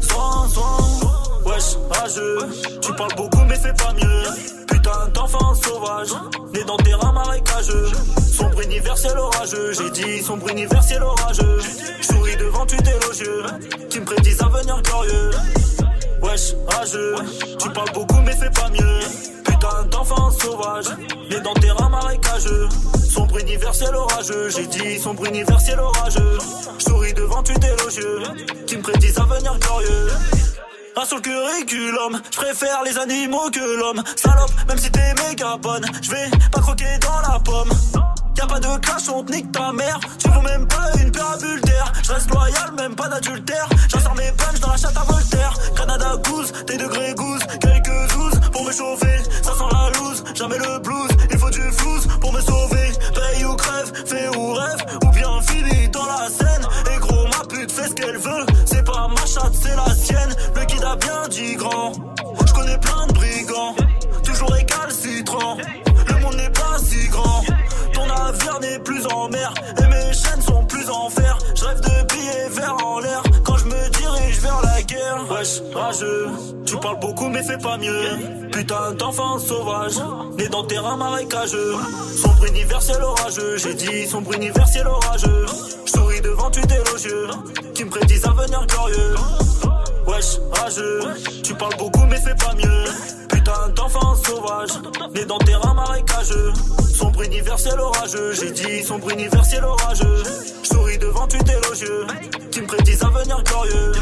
[0.00, 1.12] Soin, soin.
[1.44, 2.38] Wesh, rageux,
[2.80, 4.64] tu parles beaucoup mais fais pas mieux.
[4.68, 6.10] Putain d'enfant sauvage,
[6.54, 7.90] né dans terrain marécageux.
[8.32, 11.58] Sombre universel orageux, j'ai dit sombre universel orageux.
[12.00, 13.42] Souris devant tu élogieux,
[13.90, 15.30] qui me prédisent un avenir glorieux.
[16.22, 17.14] Wesh, rageux,
[17.58, 19.00] tu parles beaucoup mais fais pas mieux.
[19.44, 20.86] Putain d'enfant sauvage,
[21.30, 22.68] né dans terrain marécageux.
[23.10, 26.38] Sombre universel orageux, j'ai dit sombre universel orageux.
[26.78, 28.22] Souris devant tu élogieux,
[28.66, 30.08] qui me prédisent un avenir glorieux.
[30.96, 34.02] Un sur le curriculum, je préfère les animaux que l'homme.
[34.16, 38.11] Salope, même si t'es méga bonne, je vais pas croquer dans la pomme.
[38.36, 39.98] Y'a pas de clash, on te nique ta mère.
[40.18, 41.92] Tu vaux même pas une parabule d'air.
[42.02, 43.68] Je reste loyal, même pas d'adultère.
[43.88, 45.54] J'insère mes punch dans la chatte à Voltaire.
[45.74, 47.42] Granada gousse, tes degrés gousse.
[47.60, 49.18] Quelques douze pour me chauffer.
[49.42, 51.10] Ça sent la loose, jamais le blues.
[51.30, 52.92] Il faut du flouze pour me sauver.
[53.14, 54.84] Paye ou crève, fais ou rêve.
[55.04, 56.66] Ou bien finis dans la scène.
[56.94, 58.46] Et gros, ma pute fait ce qu'elle veut.
[58.64, 60.34] C'est pas ma chatte, c'est la sienne.
[60.54, 61.92] Le guide a bien dit grand.
[62.46, 63.76] Je connais plein de brigands.
[64.24, 65.58] Toujours récalcitrant.
[66.08, 67.42] Le monde n'est pas si grand.
[68.16, 71.38] Navire n'est plus en mer et mes chaînes sont plus en fer.
[71.54, 75.24] Je rêve de billets verts en l'air quand je me dirige vers la guerre.
[75.30, 76.28] Wesh, rageux,
[76.66, 78.50] tu parles beaucoup mais fais pas mieux.
[78.50, 79.96] Putain d'enfant sauvage,
[80.36, 81.74] né dans terrain marécageux.
[82.16, 85.46] Sombre universel orageux, j'ai dit sombre universel orageux.
[85.86, 87.28] Je souris devant tu élogieux,
[87.74, 89.14] qui me prédisent un avenir glorieux.
[90.06, 91.00] Wesh, rageux,
[91.42, 92.84] tu parles beaucoup mais fais pas mieux.
[93.28, 94.70] Putain d'enfant sauvage,
[95.14, 96.52] né dans terrain marécageux.
[96.92, 100.22] Sombre universel orageux, j'ai dit sombre universel orageux.
[100.62, 102.06] Je souris devant tu élogieux,
[102.50, 103.92] qui me prédisent un avenir glorieux.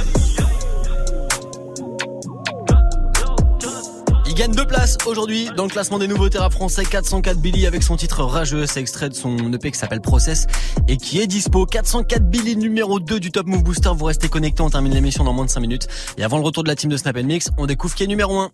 [4.41, 6.83] Gagne deux places aujourd'hui dans le classement des nouveaux rap français.
[6.87, 10.47] 404 Billy avec son titre Rageux, c'est extrait de son EP qui s'appelle Process
[10.89, 11.67] et qui est dispo.
[11.67, 15.35] 404 Billy numéro 2 du Top Move Booster, vous restez connectés, on termine l'émission dans
[15.35, 15.89] moins de 5 minutes.
[16.17, 18.39] Et avant le retour de la team de Snap Mix, on découvre qui est numéro
[18.39, 18.51] 1.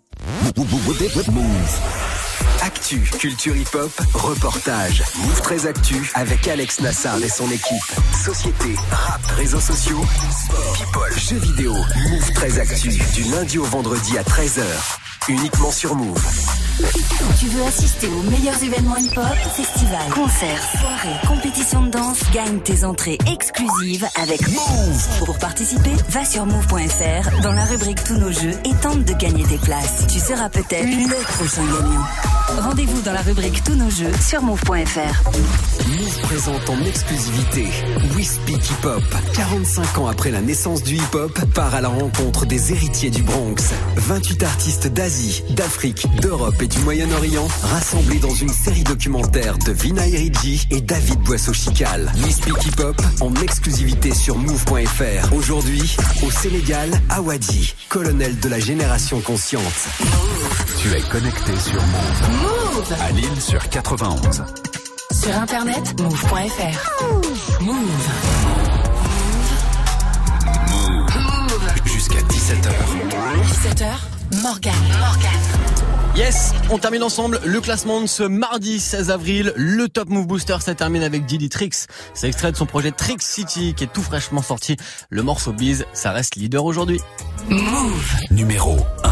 [2.67, 5.05] Actu, culture hip-hop, reportage.
[5.21, 7.93] Move très actu avec Alex Nassar et son équipe.
[8.25, 11.73] Société, rap, réseaux sociaux, sport, people, jeux vidéo.
[12.11, 14.64] Move très actu du lundi au vendredi à 13h.
[15.29, 16.21] Uniquement sur Move.
[17.41, 19.24] Tu veux assister aux meilleurs événements hip-hop,
[19.55, 25.24] festivals, concerts, soirées, compétitions de danse, gagne tes entrées exclusives avec Move.
[25.24, 29.45] Pour participer, va sur move.fr dans la rubrique Tous nos jeux et tente de gagner
[29.45, 30.07] tes places.
[30.09, 32.05] Tu seras peut-être le prochain gagnant.
[32.62, 35.31] Rendez-vous dans la rubrique Tous nos jeux sur move.fr.
[35.89, 37.68] Move présente en exclusivité
[38.16, 39.03] We Speak Hip Hop.
[39.35, 43.22] 45 ans après la naissance du hip hop, part à la rencontre des héritiers du
[43.22, 43.72] Bronx.
[43.97, 50.07] 28 artistes d'Asie, d'Afrique, d'Europe et du Moyen-Orient rassemblés dans une série documentaire de Vina
[50.07, 52.12] Eridji et David Boisseau-Chical.
[52.31, 55.33] Speak Hip Hop en exclusivité sur Move.fr.
[55.33, 59.62] Aujourd'hui, au Sénégal, Awadi, colonel de la génération consciente.
[60.81, 62.43] Tu es connecté sur Move.
[62.43, 64.45] Move À Lille sur 91.
[65.11, 67.03] Sur internet, move.fr.
[67.61, 67.75] Move.
[67.75, 67.77] Move.
[70.71, 71.61] Move.
[71.85, 72.71] Jusqu'à 17h.
[73.45, 74.75] 17h, Morgan.
[75.01, 75.95] Morgan.
[76.17, 79.53] Yes, on termine ensemble le classement de ce mardi 16 avril.
[79.55, 81.75] Le Top Move Booster, ça termine avec Diddy Tricks.
[82.14, 84.79] C'est extrait de son projet Tricks City qui est tout fraîchement sorti.
[85.11, 87.03] Le morceau Bise, ça reste leader aujourd'hui.
[87.51, 88.14] Move.
[88.31, 89.11] Numéro 1.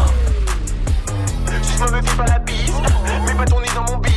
[1.61, 2.73] Si me fais pas la bise,
[3.27, 4.13] mets pas ton nez dans mon bise.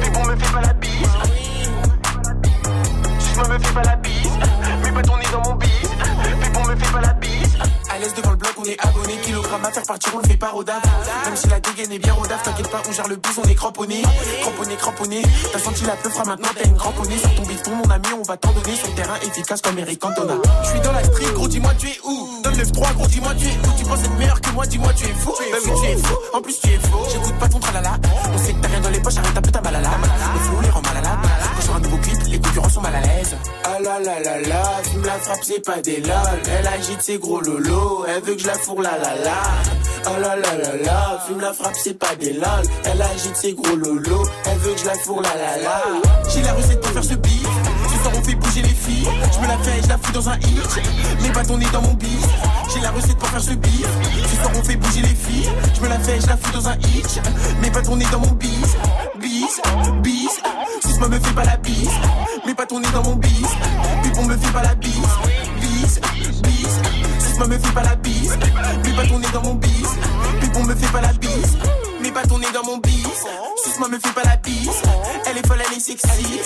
[0.00, 0.90] Mais bon, me fais pas la bise.
[3.18, 4.30] Si me fais pas la bise,
[4.84, 5.70] mets pas ton nez dans mon bise.
[6.40, 7.58] Mais bon, me fais pas la bise.
[7.90, 9.12] À l'aise devant le bloc, on est abonné.
[9.52, 10.80] À faire partir, on le fait pas rodave.
[11.26, 13.54] Même si la dégaine est bien rodave, t'inquiète pas, on gère le bus, on est
[13.54, 14.02] cramponné.
[14.40, 15.22] Cramponné, cramponné.
[15.52, 17.18] T'as senti la peufra, maintenant t'as une cramponnée.
[17.18, 20.00] Sur ton bifton, mon ami, on va t'en donner sur le terrain efficace comme Eric
[20.00, 20.34] Cantona.
[20.64, 23.34] Je suis dans la street, gros, dis-moi tu es où Donne le 3 gros, dis-moi
[23.38, 25.34] tu es où Tu penses être meilleur que moi, dis-moi tu es fou.
[25.38, 26.14] Oui, tu es fou.
[26.32, 27.06] En plus, tu es faux.
[27.12, 27.98] J'écoute pas ton tralala.
[28.34, 29.90] On sait que t'as rien dans les poches, arrête un peu ta malala.
[30.62, 30.70] Les
[31.92, 33.36] nouveau clip, les concurrents sont mal à l'aise.
[33.64, 36.42] Ah la la la la, fume la frappe, c'est pas des lol.
[36.58, 39.42] Elle agite ses gros lolos, elle veut que je la fourre la la la.
[40.06, 42.64] Oh la la la la, fume la frappe, c'est pas des lol.
[42.84, 45.82] Elle agite ses gros lolos, elle veut que je la fourre la la la.
[46.28, 47.31] J'ai la recette pour faire ce beat.
[48.60, 49.08] Filles.
[49.32, 51.32] Je me la fais et je la fous dans un hit.
[51.32, 52.28] Pas ton nez dans mon beat.
[52.72, 53.86] J'ai la recette pour faire ce beat.
[54.28, 55.50] Ce soir on fait bouger les filles.
[55.74, 57.20] Je me la fais et je la fous dans un hit.
[57.72, 58.76] Pas ton nez dans mon beat.
[59.20, 59.60] Bis,
[60.02, 60.40] bis.
[60.82, 61.90] Si me fait pas la bise.
[62.54, 63.30] Pas ton nez dans mon bis.
[64.02, 64.92] Puis on me fait pas la bise.
[65.60, 66.00] Bis,
[66.42, 66.80] bis.
[67.18, 68.36] Si me fait pas la bise.
[68.96, 69.88] Pas ton nez dans mon bis.
[70.40, 71.56] Puis on me fait pas la bise.
[72.14, 73.06] Pas ton nez dans mon bis.
[73.64, 74.68] Si me fait pas la bise.
[75.26, 76.40] Elle est folle, elle est sexy.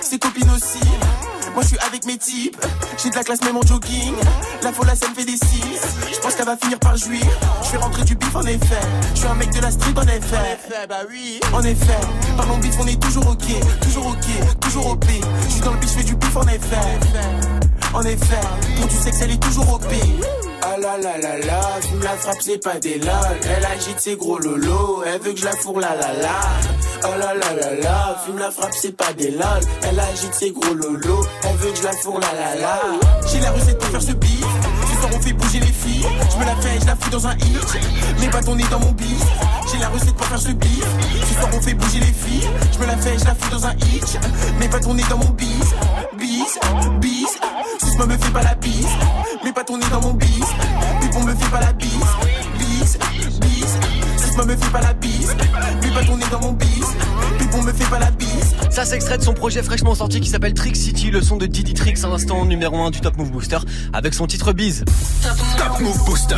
[0.00, 0.78] Ses copines aussi.
[1.52, 2.56] Moi je suis avec mes types,
[3.02, 4.14] j'ai de la classe même en jogging.
[4.62, 5.80] La folle ça me fait des six.
[6.12, 7.24] Je pense qu'elle va finir par jouir.
[7.64, 8.80] Je vais rentrer du bif en effet.
[9.14, 10.36] Je suis un mec de la street en effet.
[10.36, 11.40] En effet, bah oui.
[11.52, 12.00] En effet,
[12.36, 15.04] parlons bif, on est toujours ok, toujours ok, toujours OP.
[15.08, 17.79] Je suis dans le bif, je fais du bif en effet.
[17.92, 18.40] En effet,
[18.76, 19.84] pour du sexe elle est toujours OP.
[20.62, 23.08] Ah la la la la, fume la frappe c'est pas des lol.
[23.44, 26.40] Elle agite ses gros lolos, elle veut que je la fourre la la la.
[27.02, 29.60] Oh la la la la, fume la frappe c'est pas des lol.
[29.82, 32.80] Elle agite ses gros lolos, elle veut que je la fourre la la la.
[33.26, 34.44] J'ai la recette pour faire ce beat,
[34.92, 36.06] ce soir on fait bouger les filles.
[36.30, 38.30] Je me la fais je la fous dans un hit.
[38.30, 39.18] Pas ton nez dans mon beat,
[39.72, 40.84] j'ai la recette pour faire ce beat.
[41.26, 43.66] Ce soir on fait bouger les filles, je me la fais je la fous dans
[43.66, 44.18] un hit.
[44.70, 45.74] Pas ton nez dans mon bis,
[46.16, 46.58] bis
[46.92, 46.99] me
[48.30, 48.86] fais pas la bise,
[49.44, 50.44] mets pas ton nez dans mon beat
[51.00, 51.90] puis on me fait pas la bise,
[52.58, 52.98] bise,
[53.40, 53.78] bise.
[54.16, 55.36] Si me fait pas la bise,
[55.80, 56.96] puis pas tourner dans mon bise,
[57.38, 58.54] puis on me fait pas la bise.
[58.70, 61.74] Ça s'extrait de son projet fraîchement sorti qui s'appelle Trick City, le son de Diddy
[61.74, 63.58] Tricks, à l'instant numéro 1 du Top Move Booster,
[63.92, 64.84] avec son titre Bise.
[65.58, 66.36] Top Move Booster.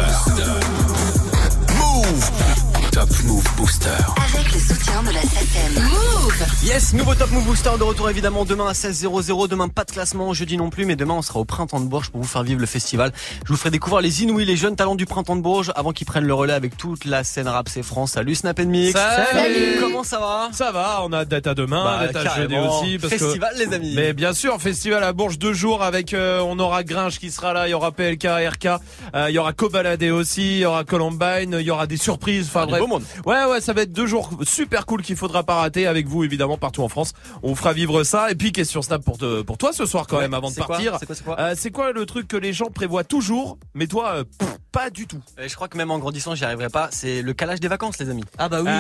[1.79, 2.52] Move.
[2.93, 3.89] Top Move Booster.
[4.35, 5.83] Avec le soutien de la SACEM.
[5.83, 9.49] Move Yes, nouveau Top Move Booster de retour évidemment demain à 16h00.
[9.49, 12.11] Demain pas de classement, jeudi non plus, mais demain on sera au printemps de Bourges
[12.11, 13.13] pour vous faire vivre le festival.
[13.47, 16.07] Je vous ferai découvrir les Inouïs, les jeunes talents du printemps de Bourges avant qu'ils
[16.07, 18.13] prennent le relais avec toute la scène rap c'est France.
[18.13, 18.93] Salut Snap Mix.
[18.93, 19.79] Salut.
[19.81, 20.49] Comment ça va?
[20.53, 22.99] Ça va, on a date à demain, Bah, date à jeudi aussi.
[22.99, 23.59] Parce Festival, que...
[23.65, 23.93] les amis.
[23.97, 27.53] Mais bien sûr, festival à Bourges deux jours avec, euh, on aura Gringe qui sera
[27.55, 28.67] là, il y aura PLK, RK,
[29.15, 32.47] euh, il y aura Cobaladé aussi, il y aura Columbine, il y aura des surprises.
[32.49, 32.82] Enfin Ah, bref.
[32.83, 33.05] Beau monde.
[33.27, 36.25] Ouais, ouais, ça va être deux jours super cool qu'il faudra pas rater avec vous
[36.25, 37.13] évidemment partout en France.
[37.43, 38.31] On vous fera vivre ça.
[38.31, 40.57] Et puis question Snap pour te, pour toi ce soir quand Ouais, même avant de
[40.57, 40.97] partir?
[41.01, 43.87] C'est quoi, c'est quoi Euh, c'est quoi le truc que les gens prévoient toujours, mais
[43.87, 45.21] toi euh, pff, pas du tout?
[45.39, 46.89] Et je crois que même en grandissant, j'y arriverai pas.
[46.93, 48.25] C'est le calage des vacances, les amis.
[48.39, 48.71] Ah bah oui.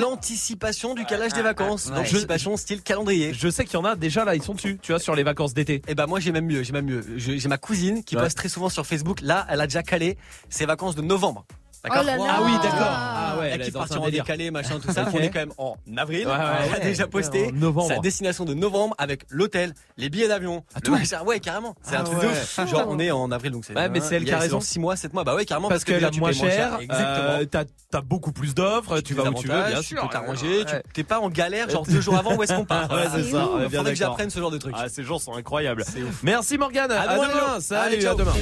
[0.00, 1.86] L'anticipation du calage des vacances.
[1.86, 1.96] Ouais.
[1.96, 3.32] L'anticipation style calendrier.
[3.34, 5.22] Je sais qu'il y en a déjà là, ils sont dessus, tu vois, sur les
[5.22, 5.82] vacances d'été.
[5.88, 7.04] Et bah moi j'ai même mieux, j'ai même mieux.
[7.16, 8.22] J'ai ma cousine qui Ouais.
[8.22, 9.20] poste très souvent sur Facebook.
[9.22, 10.16] Là, elle a déjà calé
[10.48, 11.44] ses vacances de novembre.
[11.84, 12.24] D'accord Oh là là.
[12.28, 12.88] Ah oui, d'accord.
[12.88, 15.06] Ah ouais, qui partir en décalé, machin, tout ça.
[15.12, 16.26] On est quand même en avril.
[16.26, 16.84] Ouais, ouais, elle a ouais.
[16.84, 17.52] déjà posté
[17.88, 20.64] sa destination de novembre avec l'hôtel, les billets d'avion.
[20.74, 21.22] le tout machin.
[21.24, 21.74] Ouais, carrément.
[21.82, 22.26] C'est Ah un truc ouais.
[22.26, 22.70] de ouf.
[22.70, 23.74] Genre on est en avril donc c'est.
[23.74, 24.60] Ouais, mais c'est elle il qui a raison.
[24.60, 25.24] 6 mois, 7 mois.
[25.24, 25.68] Bah ouais, carrément.
[25.68, 27.38] Parce, que est tu moins payes cher, Exactement.
[27.40, 27.44] euh,
[27.90, 30.02] t'as beaucoup plus d'offres, tu vas où tu veux, bien Tu sûr.
[30.02, 32.84] peux t'arranger, tu t'es pas en galère, genre deux jours avant, où est-ce qu'on part?
[32.94, 33.48] Ouais, c'est ça.
[33.50, 34.74] on bien Faudrait que j'apprenne ce genre de truc.
[34.78, 35.84] Ah, ces jours sont incroyables.
[36.22, 36.90] Merci Morgane.
[36.92, 37.60] À demain.
[37.60, 38.32] Salut, à demain.